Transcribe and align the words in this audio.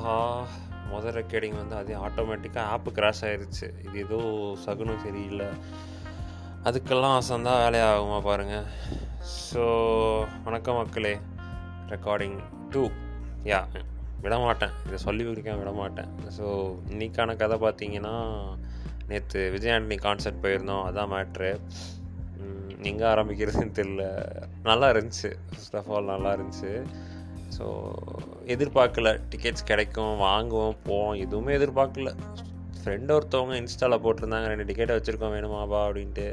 ஆஹா 0.00 0.20
முதல் 0.90 1.14
ரெக்கார்டிங் 1.18 1.56
வந்து 1.60 1.74
அதே 1.78 1.94
ஆட்டோமேட்டிக்காக 2.04 2.70
ஆப்பு 2.74 2.90
கிராஷ் 2.98 3.20
ஆயிருச்சு. 3.26 3.66
இது 3.86 3.96
ஏதோ 4.04 4.18
சகுனம் 4.62 5.02
சரியில்லை. 5.02 5.48
அதுக்கெல்லாம் 6.68 7.16
அசந்தா 7.16 7.52
வேலையாகுமா 7.62 8.18
பாருங்கள் 8.28 8.68
ஸோ 9.48 9.64
வணக்கம் 10.46 10.78
மக்களே. 10.80 11.12
ரெக்கார்டிங் 11.92 12.38
டூ 12.72 12.84
யா 13.50 13.60
விட 14.24 14.38
மாட்டேன் 14.46 14.74
இதை 14.86 15.00
சொல்லி 15.06 15.26
கொடுக்க 15.28 15.58
விட 15.60 15.74
மாட்டேன் 15.82 16.10
ஸோ 16.38 16.46
இன்றைக்கான 16.92 17.36
கதை 17.42 17.58
பார்த்தீங்கன்னா 17.66 18.16
நேற்று 19.12 19.44
விஜய் 19.56 19.76
ஆண்டனி 19.76 19.98
கான்சர்ட் 20.06 20.42
போயிருந்தோம். 20.46 20.84
அதான் 20.88 21.14
மேட்ரு 21.14 21.52
எங்கே 22.92 23.06
ஆரம்பிக்கிறதுன்னு 23.14 23.78
தெரில 23.80 24.04
நல்லா 24.70 24.88
இருந்துச்சு. 24.94 25.32
ஃபர்ஸ்ட் 25.52 25.78
ஆஃப் 25.80 25.92
ஆல் 25.96 26.12
நல்லா 26.14 26.32
இருந்துச்சு. 26.38 26.74
ஸோ 27.56 27.66
எதிர்பார்க்கல. 28.54 29.08
டிக்கெட்ஸ் 29.32 29.68
கிடைக்கும் 29.70 30.14
வாங்குவோம் 30.28 30.78
போவோம் 30.88 31.16
எதுவுமே 31.24 31.52
எதிர்பார்க்கல. 31.58 32.12
ஃப்ரெண்டு 32.82 33.10
ஒருத்தவங்க 33.16 33.54
இன்ஸ்டாவில் 33.62 34.02
போட்டிருந்தாங்க 34.04 34.46
ரெண்டு 34.52 34.66
டிக்கெட்டை 34.68 34.94
வச்சுருக்கோம் 34.96 35.34
வேணுமாப்பா 35.36 35.80
அப்படின்ட்டு. 35.86 36.26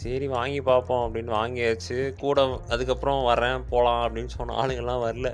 சரி 0.00 0.26
வாங்கி 0.28 0.60
பார்ப்போம் 0.60 1.04
அப்படின்னு 1.04 1.30
வாங்கியாச்சு. 1.40 1.96
கூட 2.22 2.42
அதுக்கப்புறம் 2.74 3.22
வரேன் 3.28 3.64
போகலாம் 3.70 4.02
அப்படின்னு 4.06 4.32
சொன்ன 4.38 4.56
ஆளுங்கள்லாம் 4.62 5.04
வரல. 5.06 5.30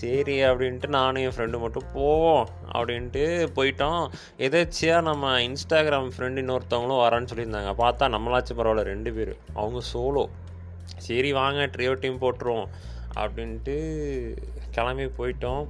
சரி 0.00 0.34
அப்படின்ட்டு 0.48 0.88
நானும் 0.96 1.22
என் 1.26 1.34
ஃப்ரெண்டு 1.36 1.58
மட்டும் 1.62 1.86
போவோம் 1.94 2.44
அப்படின்ட்டு 2.76 3.24
போயிட்டோம். 3.56 4.02
எதாச்சியாக 4.46 5.06
நம்ம 5.08 5.32
இன்ஸ்டாகிராம் 5.48 6.10
ஃப்ரெண்டு 6.16 6.42
இன்னொருத்தவங்களும் 6.42 7.02
வரான்னு 7.04 7.30
சொல்லியிருந்தாங்க. 7.32 7.72
பார்த்தா 7.84 8.12
நம்மளாச்சும் 8.16 8.60
பரவாயில்ல 8.60 8.84
ரெண்டு 8.92 9.12
பேர். 9.16 9.32
அவங்க 9.60 9.80
சோலோ 9.92 10.24
சரி 11.06 11.32
வாங்க 11.32 11.66
ட்ரியோ 11.74 11.94
டீம் 12.02 12.22
போட்டுருவோம் 12.24 12.68
அப்படின்ட்டு 13.22 13.76
கிளம்பி 14.78 15.08
போயிட்டோம். 15.20 15.64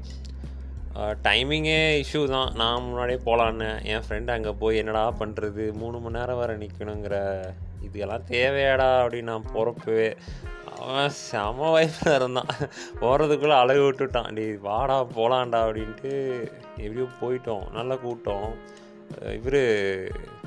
டைமிங்கே 1.26 1.80
இஷ்யூ 2.02 2.20
தான். 2.34 2.48
நான் 2.60 2.84
முன்னாடியே 2.86 3.18
போகலான்னு 3.26 3.66
என் 3.92 4.04
ஃப்ரெண்டு 4.04 4.30
அங்கே 4.34 4.52
போய் 4.62 4.80
என்னடா 4.82 5.02
பண்ணுறது 5.20 5.64
மூணு 5.80 5.96
மணி 6.04 6.18
நேரம் 6.18 6.40
வர 6.42 6.54
நிற்கணுங்கிற 6.62 7.16
இதெல்லாம் 7.86 8.24
தேவையாடா 8.30 8.88
அப்படின்னு 9.02 9.30
நான் 9.32 9.50
போகிறப்பவே 9.52 10.06
அவன் 10.78 11.14
செம 11.18 11.68
வயசில் 11.74 12.16
இருந்தான். 12.16 12.50
போகிறதுக்குள்ளே 13.02 13.56
அழகு 13.62 13.82
விட்டுட்டான். 13.86 14.30
டி 14.38 14.46
வாடா 14.66 14.96
போகலான்டா 15.16 15.60
அப்படின்ட்டு 15.66 16.12
எப்படியோ 16.84 17.06
போயிட்டோம். 17.20 17.64
நல்ல 17.78 17.92
கூட்டம் 18.04 18.48
இவர் 19.38 19.60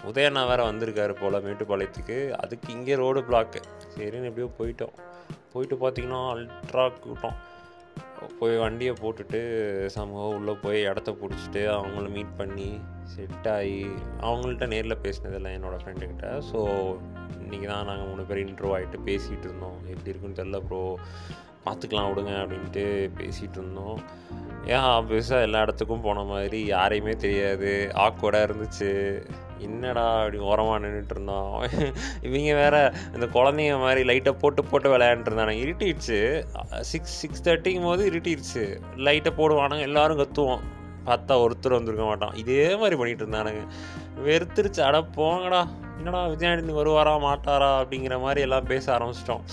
உதயண்ணா 0.09 0.44
வேறு 0.52 0.70
வந்திருக்காரு 0.70 1.16
போல் 1.22 1.44
மேட்டுப்பாளையத்துக்கு. 1.48 2.20
அதுக்கு 2.42 2.70
இங்கே 2.78 2.98
ரோடு 3.03 3.22
பிளாக்கு 3.30 3.62
சரின்னு 3.96 4.30
எப்படியோ 4.31 4.50
போயிட்டோம். 4.59 4.96
போயிட்டு 5.53 5.78
பார்த்தீங்கன்னா 5.84 6.22
அல்ட்ரா 6.34 6.86
கூட்டம். 7.08 7.40
போய் 8.39 8.58
வண்டியை 8.58 8.94
போட்டுட்டு 9.02 9.39
சமூகம் 9.86 10.36
உள்ளே 10.36 10.53
போய் 10.61 10.81
இடத்த 10.81 11.11
பிடிச்சிட்டு 11.11 11.61
அவங்கள 11.67 12.09
மீட் 12.09 12.38
பண்ணி 12.38 12.80
செட் 13.03 13.47
ஆகி 13.47 13.86
அவங்கள்ட்ட 14.22 14.67
நேரில் 14.67 15.02
பேசினதில்ல 15.03 15.53
என்னோடய 15.58 15.81
ஃப்ரெண்டுக்கிட்ட 15.84 16.28
ஸோ 16.52 16.59
இன்றைக்கி 17.44 17.66
தான் 17.66 17.86
நாங்கள் 17.86 18.08
மூணு 18.08 18.23
பேர் 18.23 18.38
இன்ட்ரோ 18.38 18.69
ஆகிட்டு 18.75 19.00
பேசிகிட்டு 19.06 19.44
இருந்தோம். 19.44 19.80
எப்படி 19.88 20.12
இருக்குன்னு 20.12 20.39
தெரில 20.42 20.59
ப்ரோ 20.67 20.97
பார்த்துக்கலாம் 21.66 22.09
விடுங்க 22.09 22.34
அப்படின்ட்டு 22.44 22.84
பேசிகிட்டு 23.17 23.58
இருந்தோம். 23.58 23.97
ஏன் 24.66 24.88
ஆப்வியஸாக 24.97 25.42
எல்லா 25.42 25.62
இடத்துக்கும் 25.62 26.02
போன 26.02 26.23
மாதிரி 26.23 26.66
யாரையுமே 26.66 27.12
தெரியாது. 27.12 27.92
ஆக்வர்டாக 27.94 28.47
இருந்துச்சு. 28.47 28.92
என்னடா 29.62 30.04
அப்படி 30.17 30.38
ஓரமாக 30.50 30.88
நின்றுட்டு 30.88 31.16
இருந்தோம்? 31.16 31.56
இவங்க 32.22 32.54
வேற 32.62 32.94
இந்த 33.14 33.26
குழந்தைங்க 33.26 33.80
மாதிரி 33.80 34.03
லைட்டை 34.09 34.34
போட்டு 34.34 34.64
போட்டு 34.64 34.98
விளையாண்டுருந்தானே 34.98 35.56
இருட்டிடுச்சு. 35.64 36.20
சிக்ஸ் 36.92 37.18
சிக்ஸ் 37.22 37.44
தேர்ட்டிங்கும் 37.50 37.90
போது 37.92 38.12
இருட்டிடுச்சு. 38.12 38.64
லைட்டை 39.08 39.34
போடுவானுங்க. 39.38 39.80
எல்லாரும் 39.80 40.22
கத்துவோம். 40.23 40.64
பார்த்தா 41.06 41.36
ஒருத்தர் 41.44 41.78
வந்திருக்க 41.78 42.06
மாட்டான். 42.06 42.36
இதே 42.36 42.66
மாதிரி 42.76 42.95
பண்ணிகிட்டு 43.02 43.23
இருந்தானுங்க. 43.26 43.63
வெறுத்துருச்சு. 44.25 44.81
அட 44.90 44.97
போங்கடா. 45.16 45.62
என்னடா 45.97 46.22
விஜயானந்தி 46.28 46.74
வருவாரா 46.80 47.16
மாட்டாரா 47.28 47.69
அப்படிங்கிற 47.81 48.16
மாதிரி 48.19 48.41
எல்லாம் 48.41 48.69
பேச 48.74 48.86
ஆரம்பிச்சிட்டோம். 48.97 49.46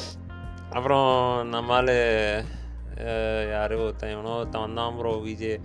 அப்புறம் 0.70 1.08
நம்மால் 1.48 1.92
யாரோ? 3.50 3.76
ஒருத்தன் 3.82 4.14
எவனோ 4.14 4.32
ஒருத்தன் 4.36 4.64
வந்தான் 4.66 4.96
ப்ரோ 4.98 5.12
விஜய். 5.26 5.60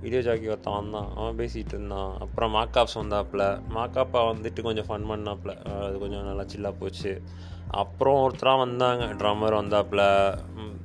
வீடியோ 0.00 0.20
ஜாக்கி 0.20 0.46
ஒருத்தன் 0.46 0.74
வந்தான். 0.74 1.08
அவன் 1.16 1.36
பேசிகிட்டு 1.36 1.74
இருந்தான். 1.74 2.18
அப்புறம் 2.18 2.54
மாக்காப்ஸ் 2.54 2.98
வந்தாப்புல. 2.98 3.62
மாக்காப்பா 3.74 4.12
வந்துட்டு 4.12 4.62
கொஞ்சம் 4.62 4.86
ஃபன் 4.88 5.10
பண்ணாப்புல. 5.10 5.84
அது 5.86 5.98
கொஞ்சம் 5.98 6.24
நல்லா 6.24 6.42
சில்லாக 6.42 6.74
போச்சு. 6.78 7.22
அப்புறம் 7.70 8.30
ஒருத்தராக 8.30 8.58
வந்தாங்க. 8.58 9.04
ட்ரம்மர் 9.04 9.62
வந்தாப்புல. 9.62 10.36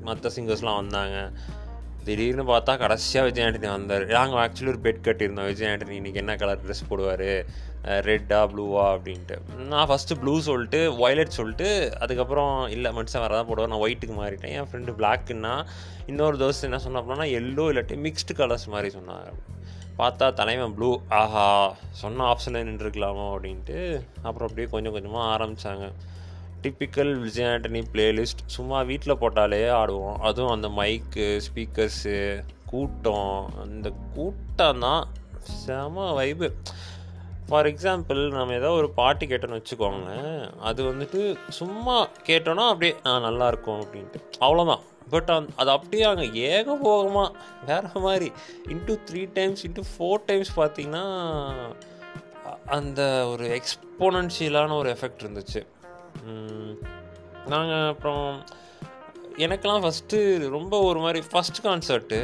மற்ற 0.01 0.29
சிங்கர்ஸ்லாம் 0.35 0.75
வந்தாங்க. 0.75 1.31
திடீர்னு 2.07 2.43
பார்த்தா 2.51 2.73
கடைசியாக 2.83 3.27
விஜய் 3.27 3.45
ஆண்டனி 3.47 3.69
வந்தார். 3.73 4.05
நாங்கள் 4.15 4.39
ஆக்சுவலி 4.43 4.71
ஒரு 4.73 4.81
பெட் 4.85 5.05
கட்டியிருந்தோம். 5.07 5.49
விஜய் 5.51 5.69
ஆண்டனி 5.73 5.95
இன்றைக்கி 5.99 6.19
என்ன 6.23 6.35
கலர் 6.41 6.63
ட்ரெஸ் 6.65 6.89
போடுவார்? 6.89 7.27
ரெட்டா 8.07 8.39
ப்ளூவா 8.51 8.83
அப்படின்ட்டு. 8.95 9.37
நான் 9.71 9.87
ஃபஸ்ட்டு 9.89 10.17
ப்ளூ 10.19 10.33
சொல்லிட்டு 10.49 10.79
ஒய்லட் 11.05 11.37
சொல்லிட்டு 11.37 11.69
அதுக்கப்புறம் 12.03 12.53
இல்லை 12.75 12.91
மனுஷன் 12.97 13.23
வரதான் 13.25 13.49
போடுவார். 13.49 13.71
நான் 13.73 13.83
ஒயிட்டுக்கு 13.87 14.15
மாறிட்டேன். 14.19 14.53
என் 14.57 14.69
ஃப்ரெண்டு 14.69 14.93
பிளாக்குன்னா 14.99 15.55
இன்னொரு 16.11 16.37
தோசை 16.43 16.63
என்ன 16.69 16.79
சொன்னாப்னா 16.85 17.27
எல்லோ 17.39 17.65
இல்லாட்டி 17.71 17.97
மிக்ஸ்டு 18.05 18.37
கலர்ஸ் 18.39 18.67
மாதிரி 18.75 18.91
சொன்னாங்க. 18.97 19.29
பார்த்தா 19.99 20.27
தலைவன் 20.39 20.73
ப்ளூ 20.77 20.89
ஆஹா 21.21 21.47
சொன்ன 22.03 22.25
ஆப்ஷனில் 22.29 22.67
நின்றுருக்கலாமோ 22.69 23.25
அப்படின்ட்டு 23.33 23.79
அப்புறம் 24.27 24.47
அப்படியே 24.47 24.67
கொஞ்சம் 24.75 24.95
கொஞ்சமாக 24.95 25.31
ஆரம்பித்தாங்க 25.33 25.87
டிப்பிக்கல் 26.63 27.11
விஜய் 27.23 27.49
ஆண்டனி 27.51 27.81
பிளேலிஸ்ட் 27.93 28.41
சும்மா 28.55 28.79
வீட்டில் 28.89 29.19
போட்டாலே 29.21 29.59
ஆடுவோம். 29.81 30.17
அதுவும் 30.27 30.53
அந்த 30.55 30.67
மைக்கு 30.79 31.25
ஸ்பீக்கர்ஸு 31.45 32.15
கூட்டம். 32.71 33.37
அந்த 33.63 33.87
கூட்டம் 34.15 34.81
தான் 34.85 35.03
செம 35.63 36.05
வைபு 36.19 36.47
ஃபார் 37.47 37.67
எக்ஸாம்பிள் 37.71 38.19
நம்ம 38.35 38.53
ஏதோ 38.59 38.69
ஒரு 38.79 38.89
பாட்டு 38.99 39.23
கேட்டோன்னு 39.31 39.59
வச்சுக்கோங்க 39.59 40.11
அது 40.69 40.81
வந்துட்டு 40.89 41.21
சும்மா 41.59 41.95
கேட்டோன்னா 42.29 42.65
அப்படியே 42.71 42.93
ஆ 43.09 43.13
நல்லாயிருக்கும் 43.27 43.81
அப்படின்ட்டு. 43.83 44.21
அவ்வளோதான் 44.45 44.83
பட் 45.13 45.31
அந் 45.35 45.49
அது 45.61 45.69
அப்படியே 45.75 46.05
அங்கே 46.11 46.27
ஏகபோகமாக 46.51 47.35
வேறு 47.69 48.01
மாதிரி 48.05 48.29
into 48.73 48.97
three 49.09 49.23
times 49.37 49.65
into 49.67 49.89
four 49.91 50.25
times 50.29 50.53
பார்த்திங்கன்னா 50.59 51.05
அந்த 52.77 53.01
ஒரு 53.33 53.45
எக்ஸ்போனன்ஷியலான 53.59 54.75
ஒரு 54.81 54.89
எஃபெக்ட் 54.95 55.23
இருந்துச்சு. 55.25 55.61
நாங்கள் 57.53 57.87
அப்புறம் 57.91 58.27
எனக்கெல்லாம் 59.45 59.83
ஃபஸ்ட்டு 59.83 60.17
ரொம்ப 60.55 60.79
ஒரு 60.89 60.99
மாதிரி 60.99 61.19
ஃபஸ்ட் 61.31 61.63
கான்சர்ட்டு 61.63 62.19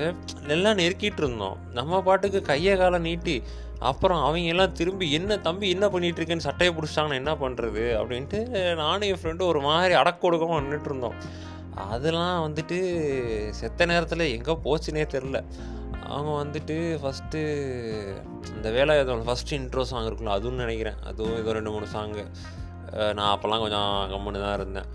எல்லாம் 0.55 0.77
நெருக்கிட்டு 0.77 1.21
இருந்தோம். 1.23 1.57
நம்ம 1.77 2.01
பாட்டுக்கு 2.07 2.41
கையை 2.41 2.75
காலை 2.77 2.99
நீட்டி 2.99 3.35
அப்புறம் 3.89 4.21
அவங்க 4.23 4.47
எல்லாம் 4.53 4.75
திரும்பி 4.79 5.07
என்ன 5.11 5.37
தம்பி 5.37 5.67
என்ன 5.69 5.85
பண்ணிகிட்டு 5.87 6.19
இருக்கேன்னு 6.21 6.47
சட்டையை 6.47 6.71
பிடிச்சிட்டாங்கன்னா 6.75 7.21
என்ன 7.21 7.33
பண்ணுறது 7.43 7.83
அப்படின்ட்டு 7.99 8.39
நானும் 8.75 9.07
என் 9.09 9.21
ஃப்ரெண்டு 9.21 9.43
ஒரு 9.51 9.61
மாதிரி 9.61 9.93
அடக்கொடுக்கமாக 10.01 10.61
நின்றுட்டு 10.63 10.89
இருந்தோம். 10.91 11.17
அதெல்லாம் 11.93 12.37
வந்துட்டு 12.47 12.77
செத்த 13.59 13.85
நேரத்தில் 13.85 14.31
எங்கே 14.35 14.55
போச்சுனே 14.65 15.05
தெரில 15.15 15.39
அவங்க 16.13 16.31
வந்துட்டு 16.43 16.75
ஃபஸ்ட்டு 17.01 17.39
இந்த 18.55 18.67
வேலை 18.75 18.95
வேலாயுதம் 18.95 19.27
ஃபஸ்ட்டு 19.27 19.57
இன்ட்ரோ 19.59 19.83
சாங் 19.89 20.07
இருக்குல்ல 20.07 20.37
அதுவும் 20.37 20.61
நினைக்கிறேன். 20.63 20.97
அதுவும் 21.09 21.37
ஏதோ 21.41 21.51
ரெண்டு 21.57 21.71
மூணு 21.71 21.87
சாங்கு 21.93 22.23
நான் 23.17 23.31
அப்போல்லாம் 23.33 23.63
கொஞ்சம் 23.65 23.91
கம்முன்னு 24.13 24.43
தான் 24.45 24.57
இருந்தேன். 24.59 24.89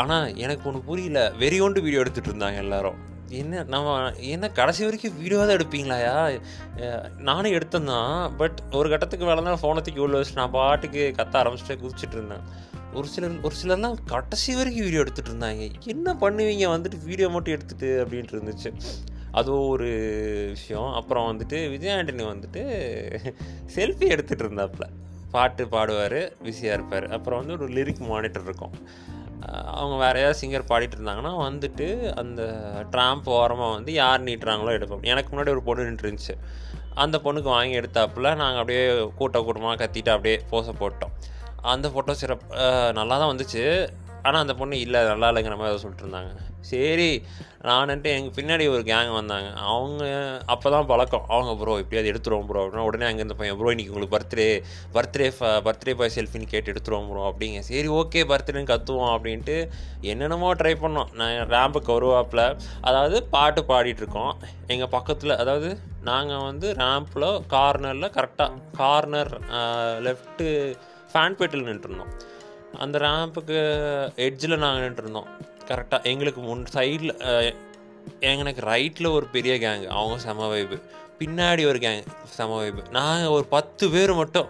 ஆனால் 0.00 0.26
எனக்கு 0.44 0.66
ஒன்று 0.70 0.88
புரியல. 0.88 1.20
வெறியோண்டு 1.42 1.84
வீடியோ 1.86 2.02
எடுத்துகிட்டு 2.04 2.32
இருந்தாங்க 2.32 2.58
எல்லாரும். 2.64 2.98
என்ன 3.40 3.62
நம்ம 3.72 3.94
என்ன 4.34 4.46
கடைசி 4.58 4.82
வரைக்கும் 4.86 5.16
வீடியோ 5.22 5.38
தான் 5.40 5.56
எடுப்பீங்களாயா 5.56 6.14
நானும் 7.28 7.56
எடுத்தேன் 7.56 7.90
தான். 7.92 8.14
பட் 8.40 8.58
ஒரு 8.78 8.88
கட்டத்துக்கு 8.92 9.26
மேலே 9.28 9.42
தான் 9.48 9.60
ஃபோனை 9.62 9.80
தூக்கி 9.86 10.02
உள்ள 10.04 10.20
வச்சு 10.20 10.38
நான் 10.40 10.54
பாட்டுக்கு 10.56 11.02
கத்த 11.18 11.40
ஆரம்பிச்சுட்டு 11.40 11.76
குதிச்சுட்டு 11.82 12.16
இருந்தேன். 12.18 12.44
ஒரு 12.98 13.08
சிலர் 13.14 13.34
ஒரு 13.46 13.54
சிலர்லாம் 13.60 13.98
கடைசி 14.12 14.50
வரைக்கும் 14.58 14.86
வீடியோ 14.86 15.02
எடுத்துகிட்டு 15.04 15.32
இருந்தாங்க. 15.32 15.64
என்ன 15.94 16.14
பண்ணுவீங்க? 16.22 16.66
வந்துட்டு 16.74 16.98
வீடியோ 17.10 17.28
மட்டும் 17.34 17.56
எடுத்துகிட்டு 17.56 17.90
அப்படின்ட்டு 18.04 18.36
இருந்துச்சு. 18.36 18.70
அதுவும் 19.38 19.68
ஒரு 19.74 19.88
விஷயம். 20.54 20.90
அப்புறம் 21.00 21.28
வந்துட்டு 21.30 21.58
விஜய் 21.74 21.96
ஆண்டனி 21.96 22.24
வந்துட்டு 22.32 22.62
செல்ஃபி 23.76 24.06
எடுத்துகிட்டு 24.14 24.46
இருந்தாப்புல 24.46 24.86
பாட்டு 25.34 25.64
பாடுவார் 25.74 26.20
பிஸியாக 26.44 26.76
இருப்பார். 26.78 27.06
அப்புறம் 27.16 27.40
வந்து 27.40 27.54
ஒரு 27.56 27.66
லிரிக் 27.76 28.02
மானிட்டர் 28.10 28.46
இருக்கும். 28.48 28.74
அவங்க 29.80 29.96
வேறு 30.04 30.20
ஏதாவது 30.22 30.40
சிங்கர் 30.40 30.68
பாடிட்டு 30.70 30.96
இருந்தாங்கன்னா 30.98 31.32
வந்துட்டு 31.46 31.86
அந்த 32.22 32.42
ட்ராம்ப் 32.92 33.28
ஓரமாக 33.36 33.74
வந்து 33.76 33.92
யார் 33.92 34.26
நீட்டுறாங்களோ 34.28 34.72
எடுப்போம். 34.78 35.04
எனக்கு 35.12 35.30
முன்னாடி 35.32 35.52
ஒரு 35.56 35.62
பொண்ணு 35.68 35.88
நின்றுருந்துச்சு. 35.90 36.34
அந்த 37.04 37.16
பொண்ணுக்கு 37.24 37.50
வாங்கி 37.56 37.74
எடுத்தாப்புல 37.80 38.28
நாங்கள் 38.42 38.60
அப்படியே 38.62 38.84
கூட்ட 39.20 39.40
கூட்டமாக 39.46 39.76
கத்திட்டு 39.82 40.12
அப்படியே 40.16 40.36
போச 40.52 40.72
போட்டோம். 40.80 41.12
அந்த 41.74 41.86
ஃபோட்டோ 41.92 42.14
சிறப்பு 42.22 42.46
நல்லா 42.98 43.14
தான் 43.20 43.30
வந்துச்சு. 43.32 43.62
ஆனால் 44.26 44.42
அந்த 44.44 44.54
பொண்ணு 44.60 44.76
இல்லை 44.84 45.00
நல்லா 45.10 45.28
இல்லைங்கிற 45.30 45.56
மாதிரி 45.58 45.72
அதை 45.72 45.80
சொல்லிட்டு 45.82 46.04
இருந்தாங்க 46.06 46.32
சரி 46.70 47.10
நானுன்ட்டு 47.68 48.10
எங்கள் 48.16 48.34
பின்னாடி 48.36 48.64
ஒரு 48.72 48.82
கேங் 48.88 49.10
வந்தாங்க. 49.18 49.48
அவங்க 49.72 50.02
அப்போ 50.52 50.68
தான் 50.74 50.88
பழக்கம். 50.90 51.26
அவங்க 51.34 51.52
ப்ரோ 51.60 51.74
எப்படியாவது 51.82 52.10
எடுத்துருவோம் 52.12 52.48
ப்ரோ 52.48 52.62
அப்படின்னா 52.62 52.86
உடனே 52.88 53.06
அங்கே 53.08 53.24
இந்த 53.26 53.36
பையன் 53.40 53.58
ப்ரோ 53.60 53.72
இன்றைக்கி 53.74 53.92
உங்களுக்கு 53.92 54.14
பர்த்டே 54.16 54.46
பர்த்டே 54.96 55.28
பர்த்டே 55.66 55.94
பாய் 56.00 56.14
செல்ஃபின்னு 56.16 56.50
கேட்டு 56.52 56.72
எடுத்துருவோம் 56.72 57.08
ப்ரோ 57.10 57.22
அப்படிங்க. 57.30 57.60
சரி 57.70 57.88
ஓகே 58.00 58.22
பர்த்டேன்னு 58.32 58.70
கற்றுவோம் 58.72 59.12
அப்படின்ட்டு 59.14 59.56
என்னென்னமோ 60.12 60.50
ட்ரை 60.62 60.74
பண்ணோம். 60.84 61.12
நான் 61.20 61.52
ரேம்புக்கு 61.54 61.92
வருவாப்பில். 61.96 62.44
அதாவது 62.90 63.18
பாட்டு 63.36 63.62
பாடிட்டுருக்கோம். 63.72 64.34
எங்கள் 64.74 64.92
பக்கத்தில் 64.96 65.38
அதாவது 65.42 65.70
நாங்கள் 66.10 66.46
வந்து 66.50 66.68
ரேம்பில் 66.82 67.30
கார்னரில் 67.54 68.14
கரெக்டாக 68.18 68.60
கார்னர் 68.82 69.32
லெஃப்ட்டு 70.08 70.48
ஃபேன் 71.12 71.38
பெட்டில் 71.40 71.68
நின்றுருந்தோம். 71.70 72.12
அந்த 72.84 72.96
ரேம்புக்கு 73.04 73.58
எட்ஜில் 74.26 74.62
நாங்கள் 74.64 74.84
நின்றுருந்தோம். 74.84 75.30
கரெக்டாக 75.70 76.08
எங்களுக்கு 76.12 76.40
முன் 76.40 76.64
சைடில் 76.74 77.14
எனக்கு 78.32 78.62
ரைட்டில் 78.72 79.14
ஒரு 79.16 79.26
பெரிய 79.34 79.54
கேங் 79.64 79.84
அவங்க 79.96 80.14
செம 80.24 80.46
வைப்பு 80.52 80.76
பின்னாடி 81.20 81.62
ஒரு 81.70 81.78
கேங் 81.84 82.02
செம 82.36 82.56
வைப்பு 82.62 82.82
நாங்கள் 82.96 83.34
ஒரு 83.36 83.44
பத்து 83.54 83.84
பேர் 83.94 84.12
மட்டும் 84.20 84.48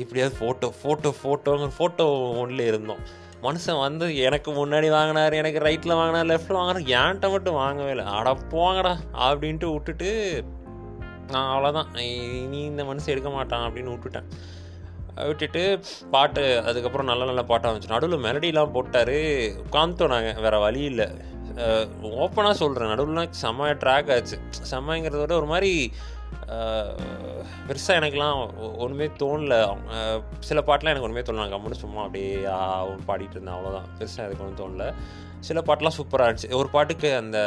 இப்படியாவது 0.00 0.34
ஃபோட்டோ 0.40 0.68
ஃபோட்டோ 0.80 1.10
ஃபோட்டோங்கிற 1.20 1.70
ஃபோட்டோ 1.78 2.06
ஒன்றில் 2.42 2.68
இருந்தோம். 2.70 3.02
மனுஷன் 3.46 3.82
வந்து 3.86 4.06
எனக்கு 4.26 4.50
முன்னாடி 4.58 4.88
வாங்கினார் 4.96 5.38
எனக்கு 5.40 5.60
ரைட்டில் 5.66 5.98
வாங்கினார் 6.00 6.30
லெஃப்ட்டில் 6.30 6.58
வாங்கினார். 6.58 6.88
ஏன்ட்ட 7.00 7.30
மட்டும் 7.34 7.58
வாங்கவே 7.62 7.92
இல்லை. 7.94 8.06
அட 8.18 8.32
போங்கடா 8.54 8.94
அப்படின்ட்டு 9.26 9.68
விட்டுட்டு 9.74 10.10
நான் 11.32 11.50
அவ்வளோதான் 11.52 11.90
நீ 12.52 12.60
இந்த 12.70 12.84
மனுஷன் 12.90 13.14
எடுக்க 13.14 13.30
மாட்டான் 13.30 13.64
அப்படின்னு 13.66 13.94
விட்டுட்டேன். 13.94 14.28
விட்டுட்டு 15.28 15.62
பாட்டு 16.14 16.44
அதுக்கப்புறம் 16.70 17.10
நல்ல 17.10 17.28
நல்ல 17.30 17.42
பாட்டாக 17.50 17.72
வந்துச்சு. 17.72 17.94
நடுவில் 17.94 18.24
மெலடிலாம் 18.26 18.74
போட்டார் 18.76 19.16
உட்காந்துட்டோம் 19.64 20.14
நாங்கள் 20.14 20.42
வேறு 20.46 20.60
வழி 20.66 20.82
இல்லை. 20.92 21.08
ஓப்பனாக 22.24 22.54
சொல்கிறேன் 22.62 22.92
நடுவில்லாம் 22.92 23.32
செம்ம 23.42 23.70
ட்ராக் 23.82 24.12
ஆச்சு. 24.16 24.36
செம்மங்கிறத 24.72 25.22
விட 25.24 25.34
ஒரு 25.40 25.48
மாதிரி 25.52 25.72
பெருசாக 27.68 27.98
எனக்குலாம் 27.98 28.38
ஒன்றுமே 28.82 29.06
தோணல. 29.22 29.54
சில 30.48 30.58
பாட்டெலாம் 30.68 30.92
எனக்கு 30.92 31.08
ஒன்றுமே 31.08 31.24
தோணல. 31.26 31.48
கம்முன்னு 31.54 31.82
சும்மா 31.82 32.00
அப்படியே 32.06 32.30
பாடிட்டு 33.08 33.36
இருந்தேன். 33.36 33.56
அவ்வளோதான் 33.56 33.88
பெருசாக 33.98 34.26
எனக்கு 34.26 34.44
ஒன்றும் 34.46 34.60
தோணல. 34.62 34.86
சில 35.48 35.60
பாட்டெலாம் 35.68 35.96
சூப்பராக 35.98 36.28
இருந்துச்சு. 36.28 36.50
ஒரு 36.60 36.68
பாட்டுக்கு 36.74 37.10
அந்த 37.22 37.38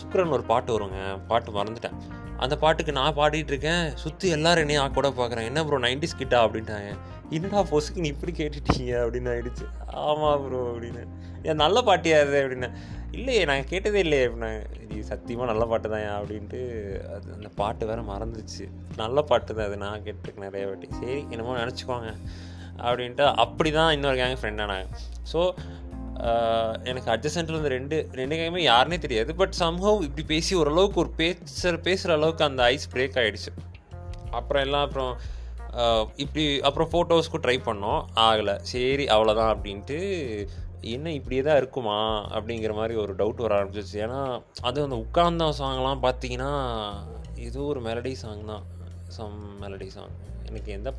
சுக்கரன் 0.00 0.34
ஒரு 0.38 0.44
பாட்டு 0.50 0.72
வருங்க. 0.76 1.00
பாட்டு 1.30 1.52
மறந்துட்டேன். 1.58 1.96
அந்த 2.42 2.54
பாட்டுக்கு 2.62 2.92
நான் 2.98 3.16
பாடிட்டு 3.18 3.52
இருக்கேன் 3.54 3.84
சுற்றி 4.02 4.28
எல்லாரும் 4.28 4.62
என்னையும் 4.64 4.96
கூட 4.98 5.08
பார்க்குறேன் 5.18 5.48
என்ன 5.50 5.64
ப்ரோ 5.64 5.78
நைன்டிஸ் 5.78 6.18
கிட்டா? 6.20 6.38
அப்படின்ட்டாங்க. 6.46 6.90
என்னடா 7.36 7.60
பொசுக்கு 7.70 8.02
நீ 8.04 8.08
இப்படி 8.14 8.32
கேட்டுட்டீங்க? 8.40 8.92
அப்படின்னு 9.04 9.30
ஆயிடுச்சு. 9.34 9.66
ஆமாம் 10.06 10.42
ப்ரோ 10.44 10.60
அப்படின்னு. 10.70 11.02
ஏன் 11.48 11.60
நல்ல 11.64 11.80
பாட்டியா 11.80 12.16
இது? 12.26 12.38
அப்படின்னு. 12.44 12.68
இல்லையே 13.18 13.44
நாங்கள் 13.44 13.70
கேட்டதே 13.72 13.98
இல்லையே. 13.98 14.24
அப்படின்னாங்க 14.26 14.62
இது 14.90 15.02
சத்தியமாக 15.10 15.48
நல்ல 15.52 15.64
பாட்டு 15.70 15.88
தான் 15.94 16.06
அப்படின்ட்டு 16.18 16.60
அது 17.14 17.28
அந்த 17.36 17.48
பாட்டு 17.60 17.86
வேறு 17.86 18.02
மறந்துச்சு. 18.12 18.64
நல்ல 18.96 19.22
பாட்டு 19.30 19.54
தான் 19.54 19.66
அது. 19.66 19.76
நான் 19.76 20.04
கேட்டிருக்கேன் 20.06 20.46
நிறைய 20.48 20.66
வாட்டி. 20.66 20.88
சரி 21.00 21.20
என்னமோ 21.30 21.58
நினச்சிக்கோங்க. 21.62 22.10
அப்படின்ட்டு 22.86 23.24
அப்படி 23.44 23.70
தான் 23.72 23.92
இன்னொரு 23.92 24.16
கேங் 24.20 24.38
ஃப்ரெண்டானாங்க 24.42 24.86
ஸோ 25.32 25.40
எனக்கு 26.90 27.10
அட்ஜஸ்டன்ட்டில் 27.14 27.58
வந்து 27.58 27.74
ரெண்டு 27.74 27.96
ரெண்டு 28.12 28.36
கையுமே 28.38 28.62
யாருனே 28.64 28.98
தெரியாது 28.98 29.34
பட் 29.34 29.54
சம்ஹவ் 29.60 30.00
இப்படி 30.06 30.24
பேசி 30.32 30.52
ஓரளவுக்கு 30.54 31.00
ஒரு 31.00 31.10
பேசுகிற 31.20 31.76
பேசுகிற 31.86 32.16
அளவுக்கு 32.18 32.44
அந்த 32.48 32.62
ஐஸ் 32.74 32.90
பிரேக் 32.94 33.18
ஆகிடுச்சு 33.22 33.52
அப்புறம் 34.30 34.62
எல்லாம் 34.62 34.84
அப்புறம் 34.86 35.14
இப்படி 36.16 36.44
அப்புறம் 36.60 36.90
ஃபோட்டோஸ்க்கும் 36.92 37.44
ட்ரை 37.44 37.56
பண்ணோம். 37.68 38.00
ஆகலை. 38.26 38.54
சரி 38.72 39.04
அவ்வளோதான் 39.14 39.52
அப்படின்ட்டு 39.54 39.98
என்ன 40.94 41.12
இப்படியே 41.12 41.42
தான் 41.42 41.56
இருக்குமா 41.56 41.98
அப்படிங்கிற 42.36 42.72
மாதிரி 42.78 42.94
ஒரு 43.02 43.12
டவுட் 43.20 43.42
வர 43.44 43.54
ஆரம்பிச்சிச்சு 43.58 43.98
ஏன்னா 44.06 44.20
அது 44.68 44.78
அந்த 44.82 44.96
உட்கார்ந்த 45.04 45.48
சாங்லாம் 45.60 46.04
பார்த்தீங்கன்னா 46.06 46.52
ஏதோ 47.48 47.60
ஒரு 47.72 47.80
மெலடி 47.80 48.12
சாங் 48.22 48.44
தான். 48.52 48.64
சம் 49.16 49.38
மெலடி 49.62 49.88
சாங் 49.96 50.14
எனக்கு 50.48 50.72
எந்த 50.72 50.90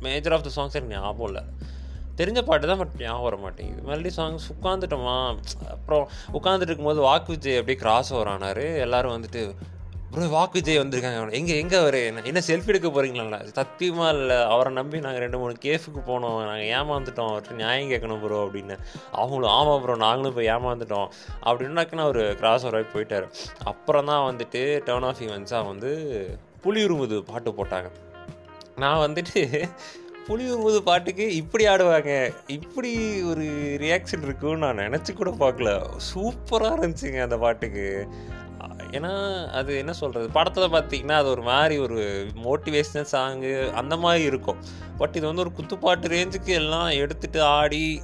மேஜர் 0.00 0.34
ஆஃப் 0.36 0.46
த 0.48 0.52
சாங்ஸ் 0.56 0.76
எனக்கு 0.78 0.96
ஞாபகம் 0.96 1.28
இல்லை. 1.28 1.44
தெரிஞ்ச 2.20 2.42
பாட்டு 2.48 2.70
தான் 2.72 2.80
பட் 2.82 2.98
ஞாபகம் 3.04 3.26
வர 3.28 3.36
மாட்டேங்குது. 3.44 3.86
மெலடி 3.90 4.12
சாங்ஸ் 4.18 4.50
உட்காந்துட்டோமா 4.56 5.16
அப்புறம் 5.76 6.04
உட்காந்துட்டு 6.38 6.70
இருக்கும்போது 6.70 7.00
வாக்கு 7.08 7.32
விஜய் 7.36 7.58
அப்படியே 7.60 7.80
கிராஸ் 7.84 8.12
ஓவர் 8.16 8.32
ஆனார். 8.34 8.66
எல்லோரும் 8.84 9.16
வந்துட்டு 9.16 9.42
ப்ரோ 10.10 10.26
வாக்கு 10.34 10.56
விஜய் 10.58 10.78
வந்திருக்காங்க. 10.80 11.32
எங்கே 11.38 11.54
எங்கே 11.62 11.76
அவர்? 11.82 11.96
என்ன 12.08 12.22
என்ன 12.30 12.40
செல்ஃபி 12.48 12.70
எடுக்க 12.72 12.88
போகிறீங்களா 12.88 13.38
சத்தியமாக 13.58 14.12
இல்லை. 14.18 14.36
அவரை 14.52 14.70
நம்பி 14.78 15.02
நாங்கள் 15.06 15.22
ரெண்டு 15.24 15.38
மூணு 15.40 15.54
கேஃபுக்கு 15.64 16.00
போனோம். 16.10 16.36
நாங்கள் 16.50 16.70
ஏமாந்துட்டோம். 16.76 17.30
அவர்கிட்ட 17.32 17.56
நியாயம் 17.62 17.90
கேட்கணும் 17.92 18.22
ப்ரோ 18.22 18.38
அப்படின்னு. 18.44 18.76
அவங்களும் 19.20 19.52
ஆமாம் 19.58 19.82
ப்ரோ 19.84 19.96
நாங்களும் 20.06 20.36
போய் 20.38 20.50
ஏமாந்துட்டோம். 20.54 21.10
அப்படின்னாக்குன்னா 21.48 22.06
அவர் 22.08 22.22
கிராஸ் 22.42 22.66
ஓவராகி 22.68 22.88
போயிட்டார். 22.94 23.26
அப்புறம் 23.72 24.10
தான் 24.12 24.24
வந்துட்டு 24.30 24.62
டேர்ன் 24.88 25.08
ஆஃப் 25.10 25.22
ஈவென்ட்ஸாக 25.26 25.70
வந்து 25.72 25.92
புலி 26.66 26.82
உருமுது 26.88 27.18
பாட்டு 27.32 27.56
போட்டாங்க. 27.60 27.90
நான் 28.84 29.02
வந்துட்டு 29.06 29.42
புலி 30.26 30.44
உருமுது 30.50 30.78
பாட்டுக்கு 30.82 31.34
இப்படி 31.34 31.66
ஆடுவாங்க. 31.66 32.12
இப்படி 32.46 33.22
ஒரு 33.22 33.44
ரியாக்ஷன் 33.82 34.22
இருக்குன்னு 34.22 34.62
நான் 34.64 34.78
நினச்சி 34.78 35.12
கூட 35.12 35.30
பார்க்கல. 35.30 35.70
சூப்பராக 36.08 36.78
இருந்துச்சுங்க 36.78 37.20
அந்த 37.22 37.36
பாட்டுக்கு. 37.38 38.08
ஏன்னா 38.96 39.12
அது 39.50 39.78
என்ன 39.78 39.92
சொல்கிறது 39.92 40.28
படத்தில் 40.30 40.72
பார்த்தீங்கன்னா 40.72 41.16
அது 41.20 41.28
ஒரு 41.28 41.42
மாதிரி 41.42 41.78
ஒரு 41.78 42.00
மோட்டிவேஷ்னல் 42.46 43.08
சாங்கு 43.12 43.72
அந்த 43.72 43.96
மாதிரி 43.96 44.24
இருக்கும். 44.24 44.60
பட் 44.98 45.16
இது 45.16 45.26
வந்து 45.26 45.44
ஒரு 45.44 45.52
குத்துப்பாட்டு 45.58 46.12
ரேஞ்சுக்கு 46.16 46.52
எல்லாம் 46.60 46.90
எடுத்துகிட்டு 47.02 47.40
ஆடி 47.40 48.00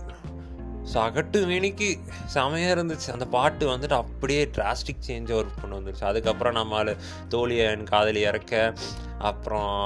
சகட்டு 0.94 1.40
மேனிக்கு 1.50 1.88
செமையாக 2.34 2.74
இருந்துச்சு. 2.76 3.10
அந்த 3.12 3.26
பாட்டு 3.26 3.66
வந்துட்டு 3.76 3.96
அப்படியே 4.04 4.44
டிராஸ்டிக் 4.56 5.06
சேஞ்ச் 5.08 5.32
ஒரு 5.32 5.46
கொண்டு 5.60 5.76
வந்துருச்சு. 5.78 6.04
அதுக்கப்புறம் 6.04 6.56
நம்மளால் 6.60 6.98
தோழியன் 7.28 7.82
காதலி 7.82 8.20
இறக்க 8.20 8.74
அப்புறம் 9.18 9.76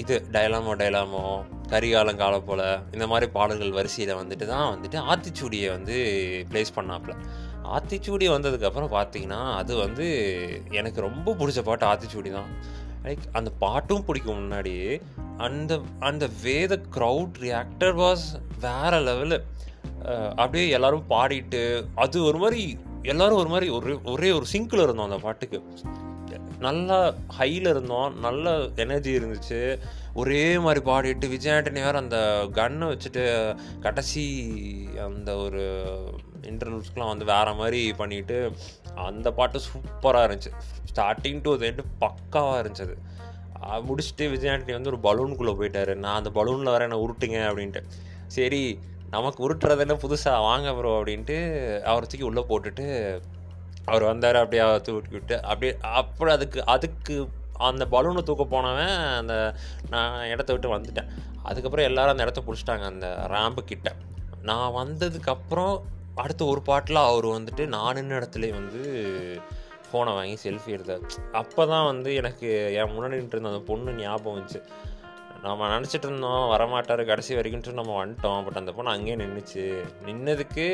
இது 0.00 0.14
டைலாமோ 0.32 0.72
டைலாமோ 0.80 1.22
கரிகாலம் 1.68 2.16
காலம் 2.16 2.44
போல் 2.44 2.62
இந்த 2.92 3.06
மாதிரி 3.06 3.26
பாடல்கள் 3.32 3.70
வரிசையில் 3.70 4.12
வந்துட்டு 4.20 4.46
தான் 4.46 4.68
வந்துட்டு 4.74 4.98
ஆத்திச்சூடியை 5.10 5.68
வந்து 5.70 5.96
ப்ளேஸ் 6.50 6.76
பண்ணாப்புல. 6.76 7.14
ஆத்திச்சூடி 7.74 8.26
வந்ததுக்கப்புறம் 8.34 8.92
பார்த்தீங்கன்னா 8.94 9.40
அது 9.54 9.76
வந்து 9.76 10.06
எனக்கு 10.70 11.00
ரொம்ப 11.00 11.32
பிடிச்ச 11.32 11.62
பாட்டு 11.62 11.86
ஆத்திச்சூடி 11.86 12.30
தான். 12.30 12.50
லைக் 13.04 13.24
அந்த 13.32 13.50
பாட்டும் 13.58 14.04
பிடிக்கும் 14.04 14.40
முன்னாடி 14.40 14.74
அந்த 15.36 15.80
அந்த 15.98 16.24
வேத 16.42 16.80
க்ரௌட் 16.96 17.38
ரியாக்டர் 17.40 17.94
வாஸ் 18.02 18.26
வேற 18.60 19.00
லெவலு 19.00 19.38
அப்படியே 20.36 20.68
எல்லோரும் 20.68 21.06
பாடிட்டு 21.08 21.62
அது 21.94 22.24
ஒரு 22.24 22.38
மாதிரி 22.38 22.62
எல்லோரும் 23.02 23.38
ஒரு 23.38 23.48
மாதிரி 23.48 23.68
ஒரு 23.70 24.00
ஒரே 24.04 24.30
ஒரு 24.30 24.46
சிங்கில் 24.46 24.82
இருந்தோம் 24.82 25.08
அந்த 25.10 25.18
பாட்டுக்கு. 25.18 25.58
நல்லா 26.66 26.98
ஹையில் 27.38 27.68
இருந்தோம். 27.72 28.18
நல்ல 28.26 28.54
எனர்ஜி 28.84 29.12
இருந்துச்சு. 29.18 29.60
ஒரே 30.20 30.42
மாதிரி 30.64 30.80
பாடிட்டு 30.88 31.26
விஜய் 31.34 31.54
ஆண்டனி 31.56 31.80
வேறு 31.86 32.02
அந்த 32.02 32.18
கன்னை 32.58 32.86
வச்சுட்டு 32.92 33.22
கடைசி 33.86 34.24
அந்த 35.06 35.30
ஒரு 35.44 35.62
இன்டர்வியூஸ்க்கெலாம் 36.50 37.12
வந்து 37.12 37.26
வேறு 37.32 37.54
மாதிரி 37.60 37.80
பண்ணிவிட்டு 37.98 38.38
அந்த 39.08 39.28
பாட்டு 39.38 39.60
சூப்பராக 39.66 40.26
இருந்துச்சு. 40.28 40.52
ஸ்டார்டிங் 40.92 41.42
டு 41.46 41.52
எண்டு 41.70 41.84
பக்காவாக 42.04 42.60
இருந்துச்சு 42.62 42.86
அது. 42.88 42.96
முடிச்சுட்டு 43.88 44.24
விஜய் 44.30 44.52
ஆண்டனி 44.52 44.74
வந்து 44.78 44.92
ஒரு 44.92 45.00
பலூனுக்குள்ளே 45.06 45.54
போயிட்டாரு. 45.60 45.92
நான் 46.04 46.20
அந்த 46.20 46.30
பலூனில் 46.38 46.74
வர 46.74 46.88
என்ன 46.88 47.00
உருட்டுங்க 47.06 47.40
அப்படின்ட்டு. 47.50 47.82
சரி 48.36 48.62
நமக்கு 49.14 49.40
உருட்டுறது 49.46 49.82
என்ன 49.84 49.94
புதுசாக 50.02 50.44
வாங்க 50.48 50.68
ப்ரோ 50.74 50.92
அப்படின்ட்டு 51.00 51.36
அவரை 51.90 52.04
தூக்கி 52.08 52.26
உள்ளே 52.28 52.42
போட்டுட்டு 52.50 52.86
அவர் 53.86 54.02
வந்தார் 54.02 54.36
அப்படியே 54.36 54.64
தூக்கி 54.78 55.14
விட்டு 55.16 55.42
அப்படியே 55.42 55.72
அப்புறம் 56.00 56.34
அதுக்கு 56.34 56.60
அதுக்கு 56.64 57.14
அந்த 57.68 57.84
பலூனை 57.90 58.22
தூக்க 58.22 58.44
போனவன் 58.44 58.94
அந்த 59.20 59.34
நான் 59.90 60.28
இடத்த 60.28 60.52
விட்டு 60.52 60.76
வந்துட்டேன். 60.76 61.10
அதுக்கப்புறம் 61.42 61.88
எல்லாரும் 61.88 62.10
அந்த 62.10 62.22
இடத்த 62.22 62.42
பிடிச்சிட்டாங்க 62.46 62.84
அந்த 62.92 63.08
ரேம்பு 63.34 63.64
கிட்ட. 63.64 63.94
நான் 64.42 64.76
வந்ததுக்கப்புறம் 64.76 65.74
அடுத்த 66.14 66.44
ஒரு 66.44 66.62
பாட்டில் 66.62 66.96
அவர் 66.96 67.26
வந்துட்டு 67.26 67.66
நான் 67.66 67.96
நின்ன 67.96 68.16
இடத்துலேயே 68.20 68.52
வந்து 68.52 68.80
ஃபோனை 69.86 70.12
வாங்கி 70.18 70.36
செல்ஃபி 70.44 70.66
எடுத்தார். 70.66 71.04
அப்போ 71.32 71.66
தான் 71.66 71.84
வந்து 71.84 72.14
எனக்கு 72.14 72.48
என் 72.74 72.94
முன்னாடி 72.94 73.18
இருந்த 73.18 73.48
அந்த 73.52 73.62
பொண்ணு 73.70 73.92
ஞாபகம் 73.92 74.36
வந்துச்சு. 74.36 74.60
நம்ம 75.44 75.68
நினச்சிட்டு 75.72 76.06
இருந்தோம் 76.08 76.44
வரமாட்டார் 76.52 77.00
கடைசி 77.10 77.32
வரைக்கும் 77.36 77.78
நம்ம 77.80 77.94
வந்துட்டோம். 78.00 78.42
பட் 78.46 78.58
அந்த 78.60 78.72
பொண்ணு 78.76 78.92
அங்கேயே 78.94 79.16
நின்றுச்சு 79.20 79.64
நின்னதுக்கு 80.08 80.66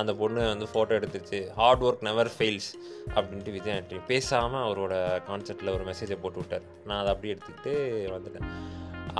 அந்த 0.00 0.12
பொண்ணு 0.20 0.42
வந்து 0.52 0.66
ஃபோட்டோ 0.72 0.92
எடுத்துச்சு. 0.98 1.38
ஹார்ட் 1.58 1.82
ஒர்க் 1.86 2.04
நெவர் 2.08 2.30
ஃபெயில்ஸ் 2.34 2.70
அப்படின்ட்டு 3.16 3.54
விஜய் 3.56 3.74
ஆண்டனி 3.76 4.00
பேசாமல் 4.10 4.64
அவரோட 4.66 4.94
கான்செப்டில் 5.30 5.74
ஒரு 5.76 5.86
மெசேஜை 5.90 6.18
போட்டு 6.24 6.40
விட்டார். 6.42 6.66
நான் 6.88 7.00
அதை 7.00 7.12
அப்படியே 7.14 7.34
எடுத்துக்கிட்டு 7.34 7.72
வந்துட்டேன். 8.16 8.46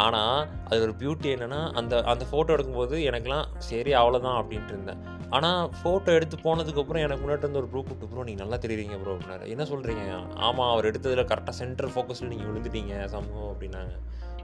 ஆனால் 0.04 0.40
அது 0.68 0.80
ஒரு 0.86 0.94
பியூட்டி 1.00 1.28
என்னென்னா 1.34 1.60
அந்த 1.80 1.94
அந்த 2.12 2.24
ஃபோட்டோ 2.30 2.54
எடுக்கும்போது 2.56 2.96
எனக்குலாம் 3.10 3.46
சரி 3.68 3.92
அவ்வளோதான் 4.00 4.38
அப்படின்ட்டு 4.40 4.74
இருந்தேன். 4.74 5.00
ஆனால் 5.36 5.62
ஃபோட்டோ 5.78 6.10
எடுத்து 6.18 6.36
போனதுக்கப்புறம் 6.44 7.04
எனக்கு 7.06 7.24
முன்னாடி 7.24 7.46
வந்து 7.46 7.60
ஒரு 7.62 7.70
ப்ரூ 7.72 7.80
கூப்பிட்டு 7.82 8.10
ப்ரோ 8.12 8.26
நீங்கள் 8.28 8.44
நல்லா 8.44 8.58
தெரியுறீங்க 8.64 8.98
ப்ரோ 9.00 9.14
அப்படின்னாரு. 9.16 9.46
என்ன 9.54 9.66
சொல்கிறீங்க 9.72 10.04
ஆமாம் 10.48 10.70
அவர் 10.74 10.88
எடுத்ததில் 10.90 11.28
கரெக்டாக 11.32 11.56
சென்டர் 11.62 11.92
ஃபோக்கஸில் 11.94 12.32
நீங்கள் 12.34 12.48
விழுந்துட்டீங்க 12.50 12.94
சமூகம் 13.16 13.50
அப்படின்னாங்க. 13.54 13.96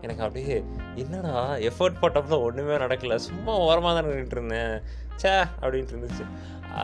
எனக்கு 0.05 0.25
அப்படியே 0.27 0.57
என்னடா 1.03 1.37
எஃபர்ட் 1.69 2.01
போட்டப்போ 2.03 2.39
ஒன்றுமே 2.49 2.77
நடக்கல. 2.85 3.17
சும்மா 3.29 3.55
ஓரமாக 3.69 3.95
தான் 3.97 4.09
நின்றுட்டு 4.09 4.37
இருந்தேன். 4.39 4.75
சே 5.23 5.33
அப்படின்ட்டு 5.63 5.95
இருந்துச்சு. 5.95 6.27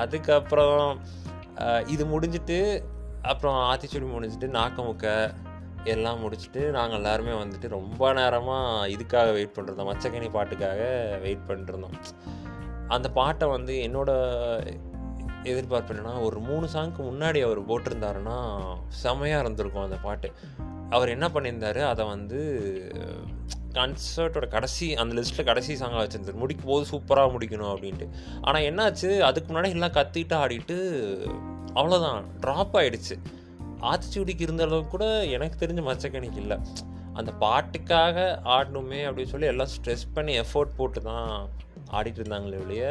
அதுக்கப்புறம் 0.00 0.88
இது 1.94 2.02
முடிஞ்சிட்டு 2.12 2.58
அப்புறம் 3.30 3.56
ஆத்திச்சூடி 3.70 4.06
முடிஞ்சிட்டு 4.16 4.48
நாக்கமுக்க 4.58 5.06
எல்லாம் 5.92 6.20
முடிச்சுட்டு 6.22 6.60
நாங்கள் 6.76 6.98
எல்லாருமே 6.98 7.34
வந்துட்டு 7.40 7.66
ரொம்ப 7.74 8.12
நேரமாக 8.18 8.88
இதுக்காக 8.94 9.28
வெயிட் 9.36 9.54
பண்ணிருந்தோம் 9.56 9.88
மச்சக்கனி 9.90 10.28
பாட்டுக்காக 10.36 10.80
வெயிட் 11.24 11.46
பண்ணிருந்தோம் 11.48 11.96
அந்த 12.94 13.08
பாட்டை 13.18 13.46
வந்து 13.54 13.74
என்னோட 13.86 14.10
எதிர்பார்ப்பு 15.50 15.92
என்னென்னா 15.92 16.14
ஒரு 16.26 16.38
மூணு 16.48 16.66
சாங்க்கு 16.72 17.02
முன்னாடி 17.10 17.40
அவர் 17.46 17.60
போட்டிருந்தாருன்னா 17.70 18.36
செமையாக 19.02 19.42
இருந்திருக்கும் 19.44 19.86
அந்த 19.86 19.98
பாட்டு. 20.06 20.30
அவர் 20.90 21.08
என்ன 21.08 21.28
பண்ணியிருந்தாரு? 21.28 21.82
அதை 21.86 22.04
வந்து 22.06 22.40
கன்சர்ட்டோட 23.72 24.48
கடைசி 24.48 24.94
அந்த 24.94 25.20
லிஸ்ட்டில் 25.20 25.44
கடைசி 25.44 25.74
சாங்காக 25.74 26.04
வச்சுருந்தார். 26.04 26.40
முடிக்கும் 26.42 26.70
போது 26.70 26.86
சூப்பராக 26.90 27.32
முடிக்கணும் 27.32 27.72
அப்படின்ட்டு. 27.74 28.08
ஆனால் 28.42 28.62
என்னாச்சு? 28.62 29.18
அதுக்கு 29.18 29.54
முன்னாடி 29.54 29.68
எல்லாம் 29.68 29.92
கத்திட்டு 29.92 30.34
ஆடிட்டு 30.44 30.78
அவ்வளோதான் 31.74 32.24
ட்ராப் 32.40 32.72
ஆகிடுச்சு 32.72 33.16
ஆத்திச்சூடிக்கு 33.80 34.40
இருந்த 34.40 34.62
அளவுக்கு 34.62 34.90
கூட 34.90 35.24
எனக்கு 35.24 35.66
தெரிஞ்ச 35.66 35.80
மச்சக்கணிக்கு 35.90 36.36
இல்லை. 36.36 36.58
அந்த 37.12 37.32
பாட்டுக்காக 37.40 38.16
ஆடணுமே 38.44 39.00
அப்படின்னு 39.06 39.32
சொல்லி 39.34 39.46
எல்லாம் 39.46 39.66
ஸ்ட்ரெஸ் 39.76 40.04
பண்ணி 40.14 40.38
எஃபோர்ட் 40.38 40.76
போட்டு 40.76 41.02
தான் 41.02 41.48
ஆடிட்டு 41.90 42.20
இருந்தாங்களே 42.22 42.64
ஒழிய 42.64 42.84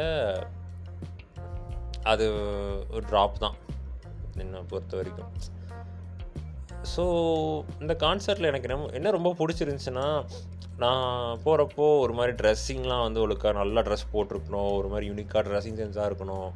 அது 2.02 2.26
ஒரு 2.90 3.06
ட்ராப் 3.10 3.38
தான். 3.38 3.56
என்னை 4.36 4.60
பொறுத்த 4.68 4.96
வரைக்கும். 4.96 5.32
ஸோ 6.94 7.04
இந்த 7.80 7.94
கான்சர்ட்டில் 8.02 8.50
எனக்கு 8.50 8.68
என்ன 8.68 8.86
என்ன 8.98 9.10
ரொம்ப 9.10 9.30
பிடிச்சிருந்துச்சுன்னா 9.38 10.06
நான் 10.82 11.38
போகிறப்போ 11.44 11.86
ஒரு 12.04 12.12
மாதிரி 12.12 12.32
ட்ரெஸ்ஸிங்லாம் 12.40 13.02
வந்து 13.06 13.22
ஒழுக்கா 13.26 13.50
நல்லா 13.54 13.80
ட்ரெஸ் 13.80 14.12
போட்டிருக்கணும். 14.12 14.70
ஒரு 14.78 14.88
மாதிரி 14.88 15.08
யூனிக்காக 15.10 15.42
ட்ரெஸ்ஸிங் 15.48 15.80
சென்ஸாக 15.80 16.08
இருக்கணும். 16.10 16.50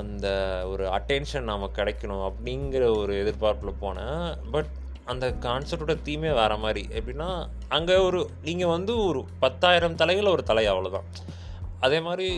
அந்த 0.00 0.26
ஒரு 0.72 0.84
அட்டென்ஷன் 0.96 1.50
நமக்கு 1.52 1.78
கிடைக்கணும் 1.80 2.24
அப்படிங்கிற 2.28 2.84
ஒரு 2.96 3.12
எதிர்பார்ப்பில் 3.22 3.80
போனேன். 3.84 4.24
பட் 4.54 4.72
அந்த 5.12 5.26
கான்சர்ட்டோட 5.46 5.96
தீமே 6.06 6.32
வேறு 6.40 6.56
மாதிரி. 6.64 6.82
எப்படின்னா 6.98 7.28
அங்கே 7.68 7.96
ஒரு 8.08 8.22
நீங்கள் 8.48 8.74
வந்து 8.76 8.92
ஒரு 9.04 9.22
பத்தாயிரம் 9.44 9.98
தலைகளில் 10.02 10.34
ஒரு 10.36 10.42
தலை 10.42 10.66
அவ்வளோதான் 10.66 11.08
அதே 11.80 12.00
மாதிரி 12.00 12.28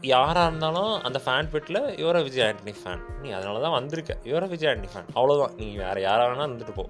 யாராக 0.00 0.46
இருந்தாலும் 0.46 1.02
அந்த 1.02 1.20
ஃபேன் 1.24 1.48
பிட்டில் 1.52 1.80
யுவர 2.02 2.22
விஜய் 2.22 2.44
ஆண்டனி 2.48 2.74
ஃபேன் 2.80 3.02
நீ 3.22 3.30
அதனால 3.30 3.60
தான் 3.60 3.76
வந்திருக்க. 3.78 4.16
யுவர 4.24 4.48
விஜய் 4.48 4.70
ஆண்டனி 4.72 4.90
ஃபேன் 4.92 5.08
அவ்வளோதான் 5.14 5.54
நீ 5.56 5.66
வேறு 5.76 6.00
யாராக 6.02 6.28
வேணால் 6.30 6.50
இருந்துட்டு 6.50 6.74
போ. 6.74 6.84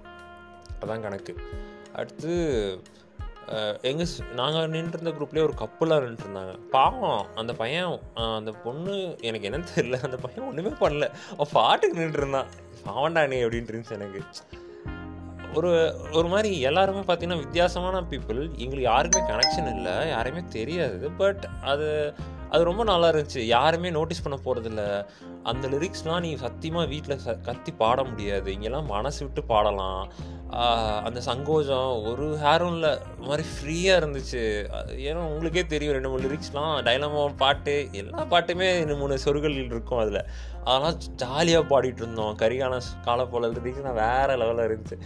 அதான் 0.81 1.00
கணக்கு. 1.00 1.35
அடுத்து 1.93 2.33
எங்கள் 3.83 4.07
நாங்கள் 4.35 4.71
நின்றுருந்த 4.71 5.11
குரூப்லேயே 5.14 5.47
ஒரு 5.47 5.55
கப்புலாம் 5.61 6.05
நின்றுருந்தாங்க. 6.07 6.52
பாவம். 6.71 7.26
அந்த 7.35 7.52
பையன் 7.52 8.00
அந்த 8.38 8.52
பொண்ணு 8.64 8.97
எனக்கு 9.21 9.49
என்ன 9.50 9.61
தெரியல. 9.75 10.02
அந்த 10.09 10.17
பையன் 10.17 10.49
ஒன்றுமே 10.49 10.73
பண்ணல. 10.83 11.07
அவன் 11.33 11.52
பாட்டுக்கு 11.52 12.00
நின்றுருந்தான். 12.00 12.50
பாவண்டா 12.87 13.23
நீ 13.33 13.38
அப்படின்ட்டு 13.45 13.75
இருந்துச்சு 13.75 13.97
எனக்கு. 14.00 14.23
ஒரு 15.55 15.71
ஒரு 16.12 16.29
மாதிரி 16.29 16.61
எல்லாருமே 16.61 17.00
பார்த்தீங்கன்னா 17.00 17.38
வித்தியாசமான 17.45 18.00
பீப்புள் 18.11 18.40
எங்களுக்கு 18.64 18.90
யாருக்குமே 18.90 19.31
கனெக்ஷன் 19.31 19.71
இல்லை. 19.76 19.95
யாருமே 20.09 20.43
தெரியாது. 20.49 21.11
பட் 21.23 21.47
அது 21.62 21.88
அது 22.52 22.62
ரொம்ப 22.69 22.83
நல்லா 22.90 23.09
இருந்துச்சு. 23.11 23.40
யாருமே 23.57 23.90
நோட்டீஸ் 23.97 24.23
பண்ண 24.25 24.37
போகிறதில்ல 24.45 24.83
அந்த 25.50 25.64
லிரிக்ஸ்லாம் 25.73 26.25
நீ 26.26 26.30
சத்தியமாக 26.45 26.90
வீட்டில் 26.92 27.23
ச 27.25 27.35
கத்தி 27.49 27.73
பாட 27.83 28.02
முடியாது. 28.11 28.49
இங்கெல்லாம் 28.57 28.90
மனசு 28.95 29.21
விட்டு 29.25 29.42
பாடலாம். 29.52 30.02
அந்த 31.07 31.19
சங்கோஜம் 31.28 31.90
ஒரு 32.11 32.26
ஹேரும் 32.42 32.75
இல்லை. 32.76 32.92
மாதிரி 33.26 33.45
ஃப்ரீயாக 33.50 34.00
இருந்துச்சு. 34.00 34.42
அது 34.78 34.95
ஏன்னா 35.09 35.23
உங்களுக்கே 35.33 35.64
தெரியும் 35.75 35.97
ரெண்டு 35.97 36.11
மூணு 36.12 36.26
லிரிக்ஸ்லாம் 36.26 36.75
டைலமோ 36.88 37.23
பாட்டு 37.45 37.76
எல்லா 38.02 38.25
பாட்டுமே 38.35 38.69
ரெண்டு 38.80 38.97
மூணு 39.02 39.23
சொற்கள் 39.26 39.59
இருக்கும் 39.64 40.02
அதில். 40.04 40.23
அதெல்லாம் 40.64 40.99
ஜாலியாக 41.23 41.69
பாடிட்டு 41.73 42.02
இருந்தோம். 42.04 42.35
கரிகான 42.42 42.80
காலப்போல 43.09 43.50
லிரிக்ஸ் 43.59 43.87
நான் 43.88 44.00
வேறு 44.04 44.38
லெவலில் 44.42 44.69
இருந்துச்சு. 44.71 44.99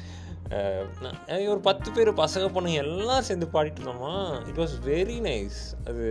ஒரு 1.52 1.60
பத்து 1.68 1.88
பேர் 1.96 2.10
பசங்க 2.22 2.46
பொண்ணுங்க 2.54 2.84
எல்லாம் 2.86 3.26
சேர்ந்து 3.28 3.46
பாடிட்டு 3.54 3.80
இருந்தோமா? 3.80 4.14
இட் 4.50 4.60
வாஸ் 4.62 4.76
வெரி 4.90 5.18
நைஸ் 5.28 5.60
அது 5.88 6.06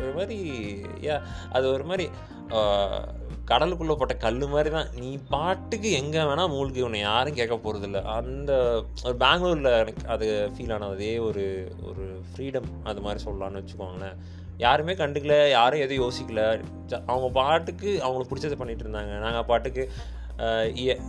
ஒரு 0.00 0.12
மாதிரி 0.18 0.38
யா 1.06 1.16
அது 1.56 1.64
ஒரு 1.76 1.84
மாதிரி 1.90 2.06
கடலுக்குள்ளே 3.50 3.94
போட்ட 3.98 4.14
கல் 4.24 4.40
மாதிரி 4.54 4.70
தான். 4.74 4.88
நீ 5.02 5.10
பாட்டுக்கு 5.34 5.88
எங்கே 5.98 6.22
வேணால் 6.30 6.52
மூழ்கி 6.54 6.80
உன்னை 6.86 6.98
யாரும் 7.00 7.38
கேட்க 7.38 7.54
போகிறதில்ல 7.56 8.00
அந்த 8.16 8.52
ஒரு 9.04 9.14
பெங்களூரில் 9.22 9.70
எனக்கு 9.82 10.04
அது 10.14 10.26
ஃபீல் 10.54 10.74
ஆன 10.76 10.88
அதே 10.96 11.12
ஒரு 11.28 11.44
ஒரு 11.90 12.04
ஃப்ரீடம் 12.28 12.68
அது 12.90 13.00
மாதிரி 13.06 13.22
சொல்லலாம்னு 13.26 13.62
வச்சுக்கோங்களேன். 13.62 14.18
யாருமே 14.66 14.94
கண்டுக்கல 15.00 15.34
யாரும் 15.56 15.84
எதுவும் 15.84 16.04
யோசிக்கல. 16.04 16.42
அவங்க 17.10 17.28
பாட்டுக்கு 17.40 17.90
அவங்களுக்கு 18.04 18.32
பிடிச்சதை 18.32 18.58
பண்ணிகிட்டு 18.60 18.86
இருந்தாங்க. 18.86 19.14
நாங்கள் 19.26 19.48
பாட்டுக்கு 19.50 19.84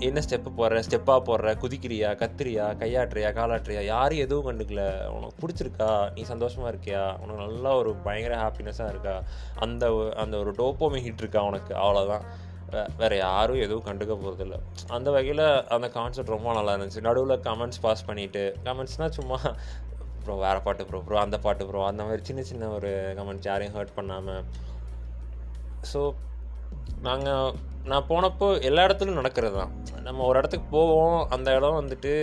என்ன 0.07 0.21
ஸ்டெப்பு 0.25 0.51
போடுற? 0.59 0.77
ஸ்டெப்பாக 0.85 1.21
போடுற? 1.27 1.49
குதிக்கிறியா? 1.63 2.09
கத்துறியா? 2.21 2.65
கையாட்டுறியா? 2.81 3.29
காலாட்டுறியா? 3.39 3.81
யாரும் 3.93 4.21
எதுவும் 4.25 4.47
கண்டுக்கல. 4.47 4.83
உனக்கு 5.15 5.35
பிடிச்சிருக்கா? 5.41 5.89
நீ 6.15 6.21
சந்தோஷமாக 6.21 6.71
இருக்கியா? 6.71 7.03
உனக்கு 7.23 7.41
நல்லா 7.45 7.71
ஒரு 7.81 7.91
பயங்கர 8.05 8.35
ஹாப்பினஸாக 8.43 8.93
இருக்கா? 8.93 9.15
அந்த 9.65 9.85
அந்த 10.23 10.37
ஒரு 10.43 10.53
டோப்போமே 10.61 11.01
ஹிட் 11.07 11.21
இருக்கா 11.25 11.43
உனக்கு? 11.51 11.73
அவ்வளோதான் 11.83 12.25
வேறு 13.01 13.15
யாரும் 13.17 13.61
எதுவும் 13.65 13.85
கண்டுக்க 13.87 14.13
போகிறதில்ல 14.15 14.57
அந்த 14.95 15.09
வகையில் 15.15 15.45
அந்த 15.75 15.87
கான்செப்ட் 15.95 16.33
ரொம்ப 16.35 16.53
நல்லா 16.57 16.73
இருந்துச்சு. 16.75 17.01
நடுவில் 17.07 17.41
கமெண்ட்ஸ் 17.47 17.81
பாஸ் 17.85 18.05
பண்ணிவிட்டு 18.09 18.43
கமெண்ட்ஸ்னால் 18.67 19.15
சும்மா 19.19 19.37
ப்ரோ 20.23 20.35
வேறு 20.43 20.59
பாட்டு 20.65 20.85
ப்ரோ 20.89 20.99
ப்ரோ 21.07 21.17
அந்த 21.25 21.37
பாட்டு 21.45 21.65
ப்ரோ 21.69 21.81
அந்த 21.91 22.01
மாதிரி 22.07 22.23
சின்ன 22.29 22.41
சின்ன 22.49 22.69
ஒரு 22.77 22.91
கமெண்ட்ஸ் 23.19 23.49
யாரையும் 23.49 23.75
ஹர்ட் 23.77 23.95
பண்ணாமல் 23.97 24.43
ஸோ 25.91 26.01
நாங்கள் 27.07 27.53
நான் 27.91 28.07
போனப்போ 28.11 28.47
எல்லா 28.69 28.85
இடத்துலையும் 28.87 29.21
நடக்கிறது 29.21 29.55
தான் 29.61 29.73
நம்ம 30.07 30.23
ஒரு 30.29 30.39
இடத்துக்கு 30.41 30.67
போவோம் 30.77 31.19
அந்த 31.35 31.49
இடம் 31.57 31.79
வந்துட்டு 31.81 32.13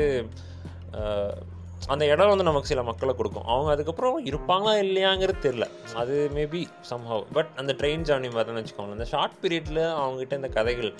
அந்த 1.92 2.04
இடம் 2.12 2.30
வந்து 2.30 2.46
நமக்கு 2.48 2.70
சில 2.70 2.82
மக்களை 2.88 3.12
கொடுக்கும். 3.16 3.48
அவங்க 3.52 3.70
அதுக்கப்புறம் 3.72 4.16
இருப்பாங்களா 4.28 4.72
இல்லையாங்கிறது 4.84 5.40
தெரில 5.46 5.66
அது 6.00 6.14
மேபி 6.36 6.62
சம்ஹவ் 6.90 7.24
பட் 7.36 7.50
அந்த 7.60 7.72
ட்ரெயின் 7.80 8.06
ஜேர்னி 8.08 8.28
மாதிரி 8.36 8.56
வச்சுக்கோங்களேன். 8.58 8.98
அந்த 8.98 9.08
ஷார்ட் 9.12 9.36
பீரியடில் 9.42 9.82
அவங்ககிட்ட 10.00 10.34
இந்த 10.40 10.50
கதைகள் 10.56 10.90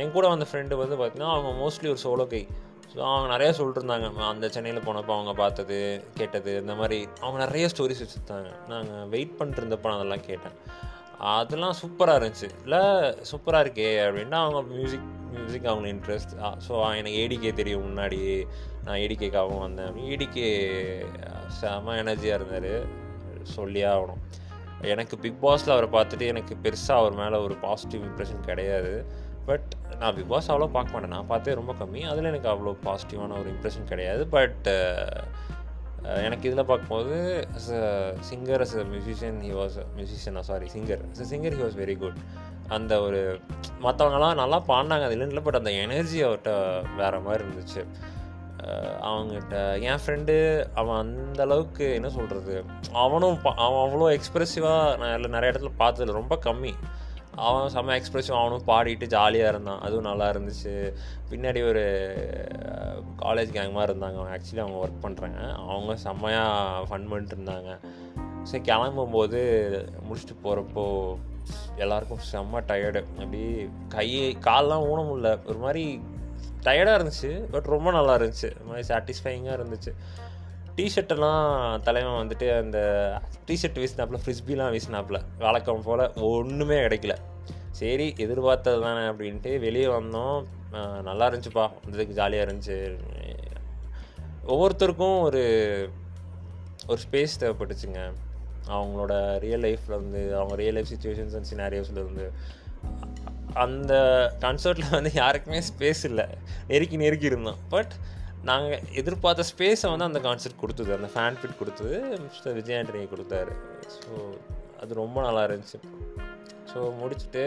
என் 0.00 0.14
கூட 0.16 0.26
வந்த 0.32 0.46
ஃப்ரெண்டு 0.50 0.80
வந்து 0.82 0.98
பார்த்திங்கன்னா 1.00 1.30
அவங்க 1.34 1.52
மோஸ்ட்லி 1.62 1.90
ஒரு 1.94 2.02
சோலோ 2.06 2.26
கை 2.32 2.42
ஸோ 2.92 2.98
அவங்க 3.12 3.28
நிறையா 3.34 3.52
சொல்லிட்டுருந்தாங்க 3.58 4.08
அந்த 4.32 4.48
சென்னையில் 4.56 4.84
போனப்போ 4.88 5.12
அவங்க 5.18 5.32
பார்த்தது 5.42 5.78
கேட்டது 6.18 6.52
இந்த 6.64 6.74
மாதிரி 6.80 6.98
அவங்க 7.22 7.38
நிறைய 7.44 7.68
ஸ்டோரிஸ் 7.72 8.02
வச்சுருந்தாங்க. 8.04 8.50
நாங்கள் 8.72 9.08
வெயிட் 9.14 9.36
பண்ணிட்டு 9.38 9.62
இருந்தப்போ 9.62 9.88
நான் 9.90 10.00
அதெல்லாம் 10.00 10.26
கேட்டேன். 10.30 10.56
அதெல்லாம் 11.18 11.74
சூப்பராக 11.82 12.18
இருந்துச்சு. 12.20 12.48
இல்லை 12.62 12.80
சூப்பராக 13.30 13.64
இருக்கே 13.64 13.90
அப்படின்னா 14.06 14.38
அவங்க 14.44 14.60
மியூசிக் 14.74 15.08
மியூசிக் 15.30 15.64
அவங்க 15.64 15.88
இன்ட்ரெஸ்ட் 15.88 16.34
ஸோ 16.68 16.94
எனக்கு 16.96 17.18
ஏடிகே 17.24 17.52
தெரியும் 17.52 17.86
முன்னாடி. 17.86 18.46
நான் 18.84 18.96
ஏடிகேக்காகவும் 18.96 19.64
வந்தேன். 19.66 19.96
ஏடிகே 20.12 20.48
செம 21.46 21.94
எனர்ஜியாக 22.02 22.38
இருந்தார். 22.38 22.72
சொல்லியே 23.42 23.84
ஆகணும். 23.84 24.22
எனக்கு 24.80 25.18
பிக் 25.18 25.42
பாஸில் 25.42 25.74
அவரை 25.74 25.88
பார்த்துட்டு 25.96 26.26
எனக்கு 26.26 26.56
பெருசாக 26.62 27.00
அவர் 27.02 27.12
மேலே 27.12 27.36
ஒரு 27.36 27.54
பாசிட்டிவ் 27.54 28.02
இம்ப்ரெஷன் 28.02 28.40
கிடையாது. 28.40 29.06
பட் 29.46 29.70
நான் 29.98 30.14
பிக் 30.14 30.28
பாஸ் 30.28 30.52
அவ்வளோ 30.52 30.68
பார்க்க 30.76 30.92
மாட்டேன். 30.92 31.14
நான் 31.16 31.26
பார்த்தே 31.26 31.54
ரொம்ப 31.54 31.72
கம்மி. 31.80 32.02
அதில் 32.02 32.24
எனக்கு 32.24 32.48
அவ்வளோ 32.48 32.76
பாசிட்டிவான 32.84 33.38
ஒரு 33.38 33.52
இம்ப்ரெஷன் 33.54 33.84
கிடையாது. 33.84 34.26
பட் 34.26 34.68
எனக்கு 36.04 36.50
இதில் 36.50 36.64
பார்க்கும்போது 36.64 37.14
as 37.54 37.72
a 37.74 37.84
singer 38.30 38.60
as 38.60 38.78
a 38.78 38.84
musician 38.84 39.38
he 39.40 39.52
was 39.54 39.76
மியூசிஷியனா 39.96 40.40
sorry 40.40 40.66
singer 40.74 41.00
as 41.12 41.22
a 41.22 41.36
singer 41.36 41.54
he 41.54 41.62
was 41.62 41.78
very 41.78 41.98
good 41.98 42.18
அந்த 42.68 43.00
ஒரு 43.00 43.40
மற்றவங்களாம் 43.82 44.34
நல்லா 44.34 44.62
பாடினாங்க 44.68 45.02
அது 45.02 45.16
இல்லைன்னு 45.16 45.42
பட் 45.42 45.54
அந்த 45.54 45.70
எனர்ஜி 45.70 46.24
அவர்கிட்ட 46.24 46.52
வேறு 46.96 47.20
மாதிரி 47.20 47.44
இருந்துச்சு. 47.44 47.82
அவங்ககிட்ட 49.00 49.80
என் 49.80 49.98
ஃப்ரெண்டு 50.06 50.34
அவன் 50.74 50.96
அந்த 50.96 51.42
அளவுக்கு 51.42 51.94
என்ன 51.94 52.10
சொல்கிறது 52.10 52.64
அவனும் 52.92 53.38
பா- 53.44 53.54
அவன் 53.56 53.82
அவ்வளோ 53.84 54.18
எக்ஸ்ப்ரெசிவாக 54.18 54.98
நான் 54.98 55.12
எல்லாம் 55.12 55.30
நிறைய 55.30 55.52
இடத்துல 55.52 55.70
பார்த்ததில்ல 55.78 56.12
ரொம்ப 56.12 56.38
கம்மி. 56.44 56.72
அவன் 57.36 57.74
செம்ம 57.74 58.00
எக்ஸ்ப்ரெசிவ் 58.00 58.38
அவனும் 58.38 58.64
பாடிட்டு 58.66 59.06
ஜாலியாக 59.06 59.50
இருந்தான் 59.50 59.80
அதுவும் 59.80 60.02
நல்லா 60.02 60.30
இருந்துச்சு. 60.30 60.94
பின்னாடி 61.30 61.68
ஒரு 61.68 61.84
காலேஜ் 63.24 63.52
கேங் 63.56 63.72
மாதிரி 63.72 63.92
இருந்தாங்க. 63.92 64.18
அவங்க 64.18 64.38
ஆக்சுவலி 64.38 64.58
அவங்க 64.58 64.78
ஒர்க் 64.84 65.04
பண்ணுறாங்க 65.04 65.52
அவங்க 65.52 65.96
செம்மையாக 65.96 66.84
ஃபன் 66.84 67.08
பண்ணிட்டு 67.08 67.36
இருந்தாங்க. 67.36 67.78
சரி 68.42 68.72
கிளம்பும்போது 68.72 69.40
முடிச்சுட்டு 70.08 70.34
போகிறப்போ 70.44 71.16
எல்லாருக்கும் 71.76 72.24
செம்ம 72.32 72.56
டயர்டு 72.68 73.00
அப்படி 73.18 73.70
கை 73.88 74.36
கால்லாம் 74.40 74.84
ஊன 74.90 75.00
முடியல. 75.08 75.46
ஒரு 75.46 75.58
மாதிரி 75.58 76.00
டயர்டாக 76.62 76.98
இருந்துச்சு 76.98 77.30
பட் 77.50 77.64
ரொம்ப 77.64 77.90
நல்லா 77.90 78.14
இருந்துச்சு. 78.16 78.48
ஒரு 78.66 78.66
மாதிரி 78.66 78.86
சாட்டிஸ்ஃபைங்காக 78.88 79.56
இருந்துச்சு. 79.58 79.92
டிஷர்ட்டெல்லாம் 80.76 81.80
தலைவன் 81.80 82.28
வந்துட்டு 82.28 82.58
அந்த 82.58 82.78
டிஷர்ட் 83.46 83.78
வீசினாப்புல 83.80 84.18
ஃப்ரிஸ்பிலாம் 84.24 84.72
வீசினாப்புல. 84.76 85.20
வழக்கம் 85.38 85.82
போல் 85.82 86.12
ஒன்றுமே 86.14 86.74
கிடைக்கல. 86.74 87.16
சரி 87.70 88.14
எதிர்பார்த்தது 88.16 88.80
தானே 88.80 89.00
அப்படின்ட்டு 89.00 89.58
வெளியே 89.58 89.86
வந்தோம். 89.86 90.44
நல்லா 91.02 91.28
இருந்துச்சுப்பா. 91.28 91.64
வந்ததுக்கு 91.84 92.18
ஜாலியாக 92.20 92.46
இருந்துச்சு. 92.46 92.76
ஒவ்வொருத்தருக்கும் 94.46 95.20
ஒரு 95.20 95.42
ஒரு 96.86 97.00
ஸ்பேஸ் 97.04 97.40
தேவைப்பட்டுச்சுங்க. 97.40 98.00
அவங்களோட 98.68 99.38
ரியல் 99.38 99.60
லைஃப்பில் 99.60 99.98
வந்து 100.00 100.36
அவங்க 100.36 100.54
ரியல் 100.54 100.74
லைஃப் 100.74 100.90
சுச்சுவேஷன்ஸ் 100.92 101.34
அண்ட் 101.38 101.48
சினாரியோஸில் 101.50 102.02
இருந்து 102.04 102.26
அந்த 103.64 103.94
கன்சர்ட்டில் 104.40 104.90
வந்து 104.90 105.10
யாருக்குமே 105.14 105.60
ஸ்பேஸ் 105.70 106.04
இல்லை. 106.04 106.24
நெருக்கி 106.66 106.96
நெருக்கி 106.96 107.26
இருந்தோம். 107.26 107.58
பட் 107.68 107.94
நாங்கள் 108.42 108.82
எதிர்பார்த்த 108.92 109.44
ஸ்பேஸை 109.50 109.90
வந்து 109.92 110.08
அந்த 110.08 110.20
கான்சர்ட் 110.28 110.60
கொடுத்தது. 110.60 110.90
அந்த 110.96 111.08
ஃபேன் 111.14 111.38
ஃபிட் 111.40 111.58
கொடுத்தது. 111.58 111.98
மிஸ்டர் 112.26 112.54
விஜய் 112.54 112.78
ஆண்டனி 112.80 113.04
கொடுத்தாரு. 113.12 113.52
ஸோ 113.96 114.10
அது 114.82 114.94
ரொம்ப 114.94 115.22
நல்லா 115.22 115.44
இருந்துச்சு. 115.46 115.78
ஸோ 116.74 116.80
முடிச்சுட்டு 117.00 117.44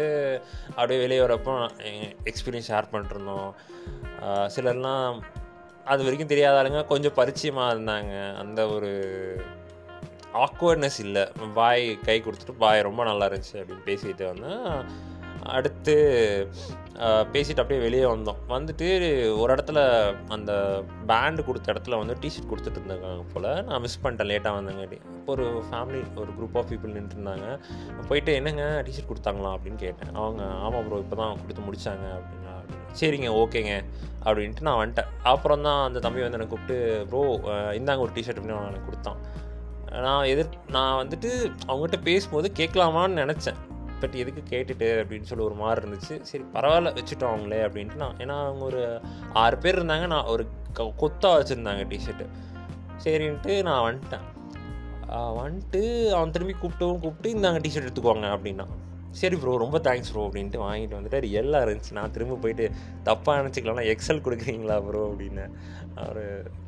அப்படியே 0.75 0.99
வெளியே 1.03 1.21
வரப்போ 1.25 1.53
எக்ஸ்பீரியன்ஸ் 2.31 2.71
ஷேர் 2.71 2.91
பண்ணிருந்தோம் 2.93 3.49
சிலர்லாம் 4.55 5.19
அது 5.91 6.05
வரைக்கும் 6.05 6.31
தெரியாத 6.31 6.55
ஆளுங்க 6.59 6.79
கொஞ்சம் 6.91 7.17
பரிச்சயமாக 7.19 7.73
இருந்தாங்க. 7.75 8.13
அந்த 8.43 8.61
ஒரு 8.75 8.91
ஆக்வர்ட்னஸ் 10.45 10.99
இல்லை. 11.05 11.23
பாய் 11.59 11.85
கை 12.07 12.15
கொடுத்துட்டு 12.25 12.55
பாய் 12.63 12.87
ரொம்ப 12.87 13.01
நல்லா 13.09 13.27
இருந்துச்சு 13.27 13.55
அப்படின்னு 13.59 13.85
பேசிட்டு 13.91 14.25
வந்தேன். 14.31 14.73
அடுத்து 15.57 15.95
பேசிட்டு 17.33 17.61
அப்படியே 17.61 17.81
வெளியே 17.85 18.05
வந்தோம். 18.11 18.39
வந்துட்டு 18.53 18.87
ஒரு 19.41 19.49
இடத்துல 19.55 19.79
அந்த 20.35 20.51
பேண்டு 21.09 21.41
கொடுத்த 21.47 21.73
இடத்துல 21.73 21.97
வந்து 22.01 22.15
டிஷர்ட் 22.23 22.49
கொடுத்துட்டு 22.51 22.79
இருந்தாங்க 22.81 23.09
போல். 23.33 23.47
நான் 23.67 23.83
மிஸ் 23.83 23.99
பண்ணிட்டேன் 24.03 24.29
லேட்டாக 24.31 24.57
வந்தங்காட்டி. 24.57 24.97
அப்போ 25.17 25.31
ஒரு 25.35 25.45
ஃபேமிலி 25.67 26.01
ஒரு 26.21 26.31
குரூப் 26.37 26.57
ஆஃப் 26.61 26.69
பீப்புள் 26.71 26.95
நின்றுட்டு 26.95 27.17
இருந்தாங்க 27.19 27.47
போயிட்டு 28.09 28.33
என்னங்க 28.39 28.65
டிஷர்ட் 28.87 29.09
கொடுத்தாங்களா? 29.11 29.51
அப்படின்னு 29.57 29.79
கேட்டேன். 29.85 30.11
அவங்க 30.21 30.43
ஆமாம் 30.65 30.87
ப்ரோ 30.87 31.01
இப்போ 31.05 31.19
தான் 31.21 31.39
கொடுத்து 31.43 31.67
முடித்தாங்க 31.67 32.07
அப்படின்னா 32.17 32.55
சரிங்க 33.01 33.29
ஓகேங்க. 33.43 33.73
அப்படின்ட்டு 34.27 34.67
நான் 34.69 34.81
வந்துட்டேன். 34.81 35.11
அப்புறம் 35.33 35.65
தான் 35.69 35.81
அந்த 35.87 35.99
தம்பி 36.07 36.25
வந்து 36.25 36.39
எனக்கு 36.39 36.53
கூப்பிட்டு 36.55 36.77
ப்ரோ 37.11 37.21
இந்தாங்க 37.79 38.05
ஒரு 38.07 38.15
டிஷர்ட் 38.17 38.39
அப்படின்னு 38.39 38.57
அவன் 38.57 38.71
எனக்கு 38.73 38.89
கொடுத்தான். 38.89 39.19
நான் 40.07 40.29
எதிர் 40.33 40.57
நான் 40.75 40.99
வந்துட்டு 41.03 41.29
அவங்ககிட்ட 41.69 41.99
பேசும்போது 42.09 42.47
கேட்கலாமான்னு 42.61 43.21
நினச்சேன். 43.23 43.59
பட் 44.01 44.15
எதுக்கு 44.23 44.41
கேட்டுட்டு 44.53 44.87
அப்படின்னு 45.01 45.29
சொல்லி 45.29 45.45
ஒரு 45.49 45.57
மாதிரி 45.61 45.81
இருந்துச்சு. 45.83 46.15
சரி 46.29 46.43
பரவாயில்ல 46.55 46.93
வச்சுட்டோம் 46.97 47.31
அவங்களே 47.33 47.61
அப்படின்ட்டு 47.67 48.01
நான் 48.03 48.19
ஏன்னா 48.23 48.37
அவங்க 48.47 48.65
ஒரு 48.71 48.81
ஆறு 49.43 49.59
பேர் 49.65 49.79
இருந்தாங்க 49.79 50.07
நான் 50.15 50.31
ஒரு 50.33 50.45
கொத்தாக 51.03 51.37
வச்சுருந்தாங்க 51.39 51.85
டிஷர்ட்டு 51.93 52.27
சரின்ட்டு 53.05 53.55
நான் 53.69 53.85
வந்துட்டேன். 53.87 54.25
வந்துட்டு 55.41 55.81
அவன் 56.15 56.35
திரும்பி 56.35 56.53
கூப்பிட்டவும் 56.61 57.01
கூப்பிட்டு 57.03 57.33
இந்தாங்க 57.35 57.59
டிஷர்ட் 57.65 57.87
எடுத்துக்குவாங்க 57.87 58.27
அப்படின்னா. 58.35 58.65
சரி 59.19 59.35
ப்ரோ 59.41 59.51
ரொம்ப 59.63 59.77
தேங்க்ஸ் 59.85 60.09
ப்ரோ 60.13 60.23
அப்படின்ட்டு 60.27 60.59
வாங்கிட்டு 60.63 60.95
வந்துட்டு 60.97 61.29
எல்லாம் 61.39 61.63
இருந்துச்சு. 61.65 61.93
நான் 61.97 62.13
திரும்ப 62.15 62.35
போயிட்டு 62.43 62.65
தப்பாக 63.07 63.35
நினச்சிக்கலாம்னா 63.41 63.85
எக்ஸல் 63.93 64.23
கொடுக்குறீங்களா 64.25 64.75
ப்ரோ 64.87 65.01
அப்படின்னு 65.11 65.45
அவர் 66.01 66.21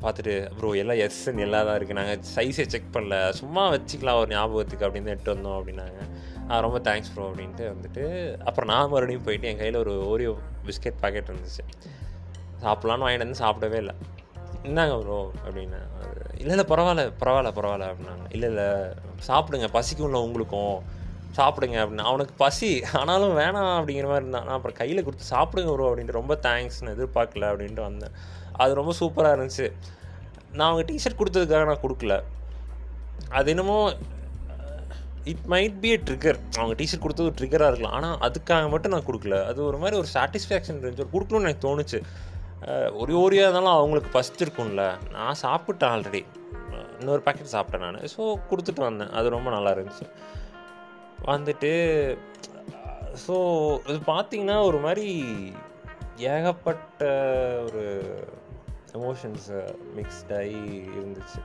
பார்த்துட்டு 0.04 0.34
ப்ரோ 0.60 0.70
எல்லாம் 0.84 1.02
எஸ்என் 1.06 1.44
எல்லாம் 1.46 1.68
தான் 1.68 1.78
இருக்குது 1.80 2.00
நாங்கள் 2.00 2.24
சைஸை 2.36 2.66
செக் 2.74 2.94
பண்ணல. 2.96 3.18
சும்மா 3.42 3.64
வச்சுக்கலாம் 3.76 4.22
ஒரு 4.22 4.32
ஞாபகத்துக்கு 4.36 4.88
அப்படின்னு 4.88 5.14
எட்டு 5.16 5.34
வந்தோம் 5.34 5.58
அப்படின்னாங்க. 5.60 6.00
ரொம்ப 6.58 6.80
தேங்க்ஸ் 6.80 7.12
ப்ரோ 7.16 7.30
அப்படின்ட்டு 7.30 7.74
வந்துட்டு 7.74 8.04
அப்புறம் 8.38 8.70
நான் 8.70 8.90
மறுபடியும் 8.90 9.24
போயிட்டு 9.24 9.48
என் 9.48 9.58
கையில் 9.58 9.76
ஒரு 9.76 9.94
ஓரியோ 9.94 10.36
பிஸ்கெட் 10.66 11.00
பாக்கெட் 11.00 11.30
இருந்துச்சு. 11.30 11.64
சாப்பிட்லான்னு 12.62 13.06
வாங்கிட்டு 13.06 13.28
வந்து 13.28 13.44
சாப்பிடவே 13.46 13.76
இல்லை. 13.76 13.96
இந்தாங்க 14.64 15.02
ப்ரோ 15.02 15.32
அப்படின்னு. 15.46 15.78
இல்லை 16.38 16.58
இல்லை 16.58 16.66
பரவாயில்ல 16.70 17.12
பரவாயில்ல 17.20 17.52
பரவாயில்ல 17.60 17.90
அப்படின்னாங்க. 17.92 18.26
இல்லை 18.30 18.50
இல்லை 18.50 18.64
சாப்பிடுங்க 19.28 19.68
பசிக்கும்ல 19.74 20.22
உங்களுக்கும். 20.28 20.98
சாப்பிடுங்க 21.38 21.78
அப்படின்னு. 21.82 22.08
அவனுக்கு 22.12 22.34
பசி 22.38 22.84
ஆனாலும் 22.94 23.38
வேணாம் 23.38 23.76
அப்படிங்கிற 23.80 24.08
மாதிரி 24.12 24.26
இருந்தான். 24.26 24.46
நான் 24.46 24.56
அப்புறம் 24.56 24.78
கையில் 24.78 25.04
கொடுத்து 25.04 25.36
சாப்பிடுங்க 25.36 25.74
ப்ரோ 25.74 25.94
அப்படின்ட்டு 25.94 26.12
ரொம்ப 26.12 26.40
தேங்க்ஸ்னு 26.42 26.94
எதிர்பார்க்கல 26.96 27.50
அப்படின்ட்டு 27.52 27.82
வந்தேன். 27.82 28.12
அது 28.54 28.74
ரொம்ப 28.74 28.94
சூப்பராக 29.00 29.36
இருந்துச்சு. 29.38 29.72
நான் 30.52 30.72
அவங்க 30.72 30.94
டிஷர்ட் 30.94 31.20
கொடுத்ததுக்காக 31.20 31.66
நான் 31.66 31.84
கொடுக்கல. 31.84 32.24
அது 33.30 33.50
என்னமோ 33.50 33.94
it 35.32 35.46
might 35.54 35.78
be 35.84 35.90
a 35.96 35.98
trigger 36.08 36.40
அவங்க 36.58 36.74
டிஷர்ட் 36.82 37.04
கொடுத்தது 37.06 37.32
ட்ரிகராக 37.40 37.70
இருக்கலாம். 37.72 37.96
ஆனால் 37.98 38.18
அதுக்காக 38.28 38.70
மட்டும் 38.74 38.94
நான் 38.96 39.08
கொடுக்கல. 39.10 39.38
அது 39.52 39.60
ஒரு 39.70 39.78
மாதிரி 39.78 39.98
ஒரு 40.02 40.10
சாட்டிஸ்ஃபேக்ஷன் 40.16 40.80
இருந்துச்சு. 40.80 41.06
ஒரு 41.06 41.14
கொடுக்கணும்னு 41.16 41.48
எனக்கு 41.50 41.68
தோணுச்சு. 41.68 42.02
ஒரு 43.02 43.12
ஓரியா 43.24 43.44
இருந்தாலும் 43.46 43.76
அவங்களுக்கு 43.78 44.10
பசிச்சிருக்கும்ல 44.18 44.86
நான் 45.16 45.42
சாப்பிட்டேன் 45.46 45.92
ஆல்ரெடி 45.96 46.22
இன்னொரு 47.00 47.22
பேக்கெட் 47.26 47.54
சாப்பிட்டேன் 47.56 47.86
நான். 47.86 48.00
ஸோ 48.16 48.22
கொடுத்துட்டு 48.50 48.82
வந்தேன். 48.88 49.12
அது 49.20 49.36
ரொம்ப 49.36 49.50
நல்லா 49.56 49.72
இருந்துச்சு. 49.76 50.08
வந்துட்டு 51.32 51.72
ஸோ 53.26 53.36
இது 53.90 54.00
பார்த்தீங்கன்னா 54.14 54.58
ஒரு 54.70 54.80
மாதிரி 54.86 55.08
ஏகப்பட்ட 56.34 57.06
ஒரு 57.68 57.84
எமோஷன்ஸ் 58.98 59.48
மிக்ஸ்டாகி 59.98 60.62
இருந்துச்சு. 60.98 61.40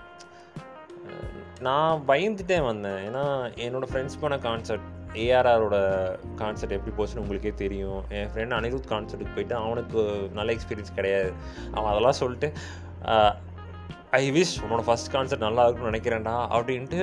நான் 1.67 2.03
பயந்துட்டே 2.09 2.59
வந்தேன். 2.71 2.99
ஏன்னா 3.09 3.25
என்னோடய 3.67 3.91
ஃப்ரெண்ட்ஸ் 3.91 4.21
போன 4.23 4.37
கான்சர்ட் 4.47 4.87
ஏஆர்ஆரோட 5.25 5.77
கான்சர்ட் 6.41 6.75
எப்படி 6.77 6.93
போச்சுன்னு 6.97 7.23
உங்களுக்கே 7.25 7.53
தெரியும். 7.63 8.01
என் 8.19 8.31
ஃப்ரெண்ட் 8.33 8.57
அனிருத் 8.59 8.91
கான்சர்ட்டுக்கு 8.93 9.37
போயிட்டு 9.37 9.57
அவனுக்கு 9.63 10.01
நல்ல 10.39 10.49
எக்ஸ்பீரியன்ஸ் 10.57 10.97
கிடையாது. 10.99 11.31
அவன் 11.75 11.91
அதெல்லாம் 11.93 12.19
சொல்லிட்டு 12.23 12.51
ஐ 14.21 14.25
விஷ் 14.39 14.57
உன்னோட 14.65 14.83
ஃபஸ்ட் 14.89 15.13
கான்சர்ட் 15.15 15.47
நல்லா 15.47 15.63
இருக்கும்னு 15.65 15.93
நினைக்கிறேன்டா 15.93 16.35
அப்படின்ட்டு 16.57 17.01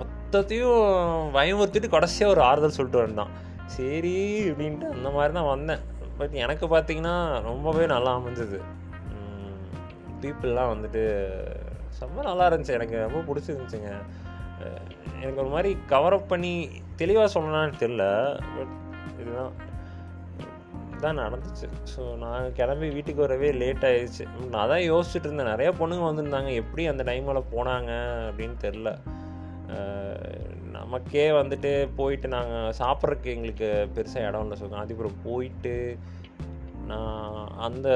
மொத்தத்தையும் 0.00 0.84
பயமுறுத்திட்டு 1.38 1.88
கடைசியாக 1.96 2.34
ஒரு 2.34 2.42
ஆறுதல் 2.50 2.76
சொல்லிட்டு 2.78 3.04
வந்தான். 3.04 3.32
சரி 3.76 4.16
அப்படின்ட்டு 4.50 4.94
அந்த 4.94 5.08
மாதிரி 5.16 5.34
தான் 5.38 5.52
வந்தேன். 5.54 5.82
பட் 6.18 6.34
எனக்கு 6.44 6.66
பார்த்தீங்கன்னா 6.72 7.16
ரொம்பவே 7.50 7.84
நல்லா 7.92 8.12
அமைஞ்சது. 8.18 8.58
பீப்புளெலாம் 10.22 10.72
வந்துட்டு 10.72 11.02
செம்ம 11.98 12.24
நல்லா 12.30 12.46
இருந்துச்சு. 12.48 12.78
எனக்கு 12.78 12.96
ரொம்ப 13.06 13.20
பிடிச்சிருந்துச்சுங்க. 13.28 13.92
எனக்கு 15.20 15.42
ஒரு 15.44 15.52
மாதிரி 15.54 15.70
கவரப் 15.92 16.32
பண்ணி 16.32 16.52
தெளிவாக 17.00 17.32
சொல்லலான்னு 17.34 17.80
தெரில 17.84 18.04
பட் 18.56 18.74
இதுதான். 19.20 19.54
தான் 21.04 21.20
நடந்துச்சு. 21.22 21.66
ஸோ 21.92 22.02
நான் 22.22 22.44
கிளம்பி 22.58 22.88
வீட்டுக்கு 22.96 23.24
வரவே 23.24 23.48
லேட் 23.62 23.84
ஆயிடுச்சு. 23.88 24.24
நான் 24.52 24.70
தான் 24.72 24.84
யோசிச்சுட்டு 24.90 25.28
இருந்தேன். 25.28 25.50
நிறைய 25.52 25.70
பொண்ணுங்க 25.80 26.04
வந்திருந்தாங்க. 26.08 26.50
எப்படி 26.62 26.84
அந்த 26.92 27.02
டைமில் 27.10 27.48
போனாங்க 27.54 27.92
அப்படின்னு 28.28 28.56
தெரில 28.66 28.90
நமக்கே 30.76 31.26
வந்துட்டு 31.40 31.70
போயிட்டு 31.98 32.28
நாங்கள் 32.34 32.74
சாப்பிட்றதுக்கு 32.80 33.34
எங்களுக்கு 33.34 33.68
பெருசாக 33.96 34.28
இடம் 34.28 34.44
இல்லை. 34.44 34.56
ஸோ 34.62 34.66
காந்திபுரம் 34.74 35.20
போயிட்டு 35.26 35.74
நான் 36.90 37.36
அந்த 37.66 37.88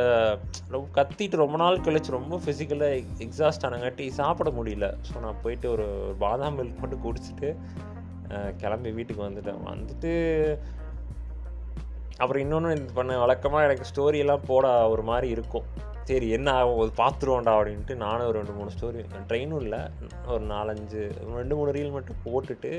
ரொம்ப 0.75 0.87
கத்திட்டு 0.97 1.43
ரொம்ப 1.43 1.57
நாள் 1.63 1.85
கழிச்சு 1.87 2.17
ரொம்ப 2.17 2.37
ஃபிசிக்கலாக 2.45 3.03
எக்ஸாஸ்ட் 3.27 3.67
ஆனங்காட்டி 3.69 4.05
சாப்பிட 4.21 4.51
முடியல. 4.59 4.87
ஸோ 5.09 5.15
நான் 5.25 5.43
போயிட்டு 5.45 5.67
ஒரு 5.75 5.87
பாதாம் 6.25 6.57
மில்க் 6.59 6.83
மட்டும் 6.83 7.05
குடிச்சிட்டு 7.07 7.51
கிளம்பி 8.63 8.91
வீட்டுக்கு 8.99 9.23
வந்துட்டேன். 9.27 9.61
வந்துட்டு 9.71 10.13
அப்புறம் 12.23 12.43
இன்னொன்று 12.45 12.71
இது 12.77 12.97
பண்ண 12.97 13.19
வழக்கமாக 13.25 13.67
எனக்கு 13.67 13.89
ஸ்டோரியெல்லாம் 13.91 14.47
போட 14.51 14.67
ஒரு 14.95 15.03
மாதிரி 15.11 15.29
இருக்கும். 15.37 15.69
சரி 16.09 16.29
என்ன 16.37 16.49
ஆகும்? 16.59 16.81
அது 16.83 16.93
பார்த்துருவோண்டா 17.03 17.53
அப்படின்ட்டு 17.57 17.95
நானும் 18.05 18.29
ஒரு 18.31 18.37
ரெண்டு 18.41 18.55
மூணு 18.59 18.71
ஸ்டோரி 18.75 19.03
ட்ரெயினும் 19.31 19.63
இல்லை. 19.65 19.81
ஒரு 20.35 20.45
நாலஞ்சு 20.55 21.03
ரெண்டு 21.39 21.57
மூணு 21.59 21.71
ரீல் 21.77 21.95
மட்டும் 21.97 22.23
போட்டுட்டு 22.27 22.73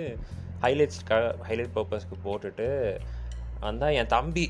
ஹைலைட்ஸ்க்காக 0.65 1.31
ஹைலைட் 1.49 1.75
பர்பஸ்க்கு 1.77 2.17
போட்டுட்டு 2.25 2.67
வந்தால் 3.67 3.95
என் 3.99 4.13
தம்பி 4.17 4.45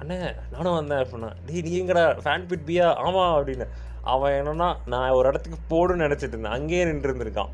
அண்ணே 0.00 0.16
நானும் 0.54 0.76
வந்தேன் 0.78 1.00
அப்படின்னா 1.02 1.30
டேய் 1.46 1.64
நீ 1.66 1.72
எங்கடா 1.82 2.04
ஃபேன் 2.24 2.48
பிட் 2.50 2.66
பியா 2.68 2.88
ஆமாம் 3.06 3.34
அப்படின்னு. 3.38 3.66
அவன் 4.12 4.36
என்னன்னா 4.40 4.68
நான் 4.92 5.16
ஒரு 5.18 5.26
இடத்துக்கு 5.30 5.58
போடுன்னு 5.72 6.04
நினச்சிட்டு 6.06 6.34
இருந்தேன். 6.34 6.56
அங்கேயே 6.58 6.84
நின்று 6.88 7.10
இருந்திருக்கான். 7.10 7.50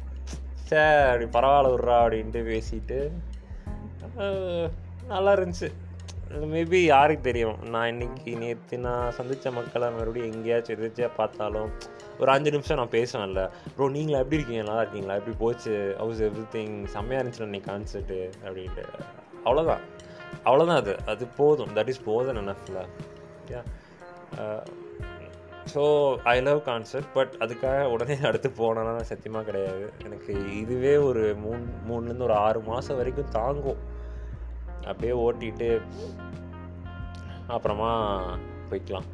சே 0.68 0.82
அப்படி 1.12 1.26
பரவாயில்ல 1.36 1.72
விட்றா 1.72 1.96
அப்படின்ட்டு 2.02 2.42
பேசிட்டு 2.50 2.98
நல்லா 5.12 5.32
இருந்துச்சு. 5.36 5.68
மேபி 6.52 6.78
யாருக்கு 6.84 7.24
தெரியும். 7.28 7.58
நான் 7.72 7.90
இன்னைக்கு 7.92 8.30
நேற்று 8.42 8.76
நான் 8.86 9.14
சந்தித்த 9.18 9.50
மக்களை 9.56 9.88
மறுபடியும் 9.96 10.30
எங்கேயாச்சும் 10.34 10.76
எதிர்த்தியாக 10.76 11.16
பார்த்தாலும் 11.18 11.68
ஒரு 12.20 12.30
அஞ்சு 12.34 12.50
நிமிஷம் 12.54 12.78
நான் 12.80 12.94
பேசுவேன்ல. 12.96 13.42
ப்ரோ 13.74 13.88
நீங்களா 13.96 14.20
எப்படி 14.22 14.38
இருக்கீங்க? 14.38 14.64
நல்லா 14.68 14.82
இருக்கீங்களா? 14.84 15.18
எப்படி 15.20 15.36
போச்சு? 15.42 15.74
ஹவுஸ் 16.02 16.22
எவ்ரி 16.28 16.44
திங் 16.54 16.74
செம்மையாக 16.94 17.22
இருந்துச்சு 17.22 17.48
இன்னைக்கு 17.48 17.70
கான்சர்ட்டு 17.70 18.18
அப்படின்ட்டு. 18.44 18.84
அவ்வளோதான் 19.46 19.84
அவ்வளோதான் 20.44 20.80
அது. 20.82 20.94
அது 21.12 21.24
போதும். 21.36 21.74
தட் 21.76 21.90
இஸ் 21.92 22.06
போதன் 22.08 22.40
என்ன 22.42 22.54
yeah 23.52 23.62
so 25.72 25.82
I 26.32 26.34
love 26.46 26.58
concert 26.66 27.06
but 27.14 27.34
அதுக்காக 27.44 27.84
உடனே 27.94 28.16
அடுத்து 28.28 28.48
போனேன்னா 28.58 29.04
சத்தியமாக 29.10 29.44
கிடையாது. 29.44 29.84
எனக்கு 30.04 30.32
இதுவே 30.60 30.94
ஒரு 31.08 31.22
மூணு 31.44 31.62
மூணுலேருந்து 31.88 32.26
ஒரு 32.28 32.36
ஆறு 32.46 32.60
மாதம் 32.70 32.96
வரைக்கும் 32.96 33.34
தாங்கும். 33.38 33.80
அப்படியே 34.90 35.14
ஓட்டிட்டு 35.26 35.68
அப்புறமா 37.56 37.92
போய்க்கலாம். 38.70 39.08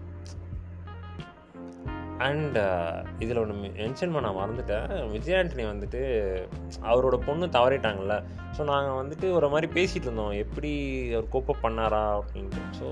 அண்ட் 2.26 2.58
இதில் 3.24 3.40
ஒன்று 3.42 3.54
மென்ஷன் 3.78 4.14
பண்ண 4.14 4.28
மறந்துட்டேன். 4.38 4.88
விஜய் 5.12 5.36
ஆண்டனி 5.38 5.64
வந்துட்டு 5.70 6.00
அவரோட 6.90 7.16
பொண்ணு 7.26 7.46
தவறிட்டாங்கல்ல. 7.56 8.16
ஸோ 8.56 8.62
நாங்கள் 8.70 8.98
வந்துட்டு 9.00 9.26
ஒரு 9.36 9.48
மாதிரி 9.52 9.68
பேசிகிட்டு 9.76 10.08
இருந்தோம். 10.08 10.34
எப்படி 10.44 10.72
அவர் 11.14 11.30
கோப்பப் 11.34 11.62
பண்ணாரா 11.62 12.02
அப்படின்ட்டு. 12.20 12.62
ஸோ 12.80 12.88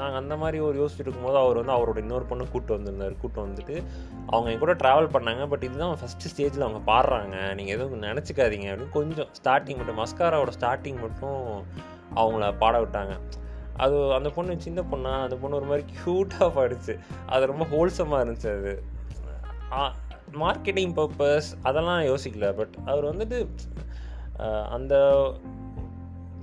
நாங்கள் 0.00 0.20
அந்த 0.22 0.36
மாதிரி 0.42 0.60
ஒரு 0.68 0.76
யோசிச்சுட்டு 0.82 1.08
இருக்கும்போது 1.08 1.38
அவர் 1.42 1.60
வந்து 1.60 1.76
அவரோட 1.76 1.98
இன்னொரு 2.04 2.28
பொண்ணு 2.32 2.46
கூப்பிட்டு 2.52 2.76
வந்திருந்தார். 2.76 3.18
கூப்பிட்டு 3.22 3.46
வந்துட்டு 3.48 3.76
அவங்க 4.32 4.48
என் 4.54 4.62
கூட 4.64 4.74
ட்ராவல் 4.84 5.12
பண்ணாங்க. 5.16 5.44
பட் 5.54 5.66
இதுதான் 5.68 5.98
ஃபஸ்ட்டு 6.02 6.32
ஸ்டேஜில் 6.34 6.66
அவங்க 6.68 6.82
பாடுறாங்க. 6.92 7.36
நீங்கள் 7.60 7.76
எதுவும் 7.78 8.06
நினச்சிக்காதீங்க 8.10 8.70
அப்படின்னு 8.72 8.96
கொஞ்சம் 9.00 9.30
ஸ்டார்டிங் 9.40 9.80
மட்டும் 9.82 10.00
மஸ்காராவோட 10.02 10.54
ஸ்டார்டிங் 10.60 11.00
மட்டும் 11.06 11.42
அவங்கள 12.20 12.44
பாட 12.62 12.76
விட்டாங்க. 12.84 13.14
அது 13.84 13.96
அந்த 14.18 14.30
பொண்ணு 14.36 14.60
சின்ன 14.66 14.80
பொண்ணா 14.92 15.12
அந்த 15.24 15.36
பொண்ணு 15.42 15.58
ஒரு 15.60 15.68
மாதிரி 15.70 15.84
க்யூட்டாக 15.98 16.48
பாடுச்சு. 16.58 16.94
அது 17.34 17.52
ரொம்ப 17.52 17.66
ஹோல்சமாக 17.74 18.22
இருந்துச்சு 18.24 18.50
அது. 18.58 18.74
மார்க்கெட்டிங் 20.42 20.94
பர்பஸ் 20.98 21.50
அதெல்லாம் 21.68 22.00
யோசிக்கல 22.10 22.48
பட் 22.56 22.74
அவர் 22.86 23.06
வந்துட்டு 23.10 23.38
அந்த 24.76 24.94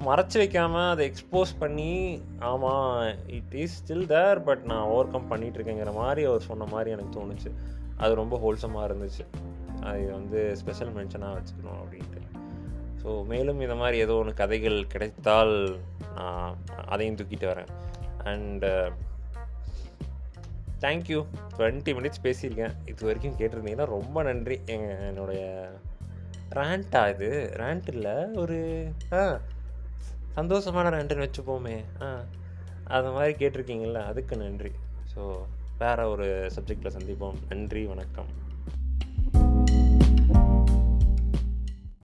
மறைச்சி 0.06 0.38
வைக்காமல் 0.41 0.89
அதை 0.93 1.04
எக்ஸ்போஸ் 1.10 1.52
பண்ணி 1.60 1.91
ஆமாம் 2.50 2.95
it 3.38 3.54
is 3.63 3.76
still 3.80 4.08
there 4.13 4.41
but 4.48 4.63
நான் 4.71 4.88
ஓவர் 4.93 5.12
கம் 5.13 5.30
பண்ணிகிட்ருக்கேங்கிற 5.32 5.93
மாதிரி 5.93 6.24
அவர் 6.32 6.48
சொன்ன 6.50 6.67
மாதிரி 6.74 6.89
எனக்கு 6.95 7.13
தோணுச்சு. 7.19 7.52
அது 8.04 8.19
ரொம்ப 8.21 8.36
ஹோல்சமாக 8.43 8.88
இருந்துச்சு. 8.89 9.26
அது 9.91 10.04
வந்து 10.12 10.41
ஸ்பெஷல் 10.62 10.93
மென்ஷனாக 10.98 11.38
வச்சுக்கணும் 11.38 11.82
அப்படின்ட்டு. 11.84 12.21
ஸோ 13.06 13.26
மேலும் 13.26 13.60
இந்த 13.60 13.76
மாதிரி 13.80 13.98
ஏதோ 14.04 14.13
ஒன்று 14.20 14.32
கதைகள் 14.39 14.78
கிடைத்தால் 14.91 15.52
நான் 16.15 16.56
அதையும் 16.94 17.18
தூக்கிட்டு 17.20 17.48
வரேன். 17.52 17.72
அண்டு 18.30 18.70
தேங்க்யூ 20.84 21.20
டுவெண்ட்டி 21.58 21.91
மினிட்ஸ் 21.98 22.24
பேசியிருக்கேன். 22.24 22.74
இது 22.91 23.06
வரைக்கும் 23.06 23.38
கேட்டிருந்தீங்கன்னா 23.39 23.88
ரொம்ப 23.98 24.24
நன்றி. 24.24 24.56
எங்கள் 24.65 25.04
என்னுடைய 25.10 25.44
ரேண்ட்டா 26.60 27.02
இது? 27.13 27.30
ரேண்ட் 27.62 27.91
இல்லை 27.94 28.15
ஒரு 28.44 28.58
ஆ 29.20 29.22
சந்தோஷமான 30.39 30.94
ரேண்ட்டுன்னு 30.96 31.28
வச்சுப்போமே. 31.28 31.78
ஆ 32.02 32.10
அது 32.98 33.12
மாதிரி 33.18 33.34
கேட்டிருக்கீங்கள 33.41 34.02
அதுக்கு 34.12 34.38
நன்றி. 34.38 34.72
ஸோ 35.13 35.22
வேறு 35.78 36.10
ஒரு 36.10 36.52
சப்ஜெக்டில் 36.58 36.96
சந்திப்போம். 36.98 37.39
நன்றி 37.50 37.84
வணக்கம். 37.86 38.32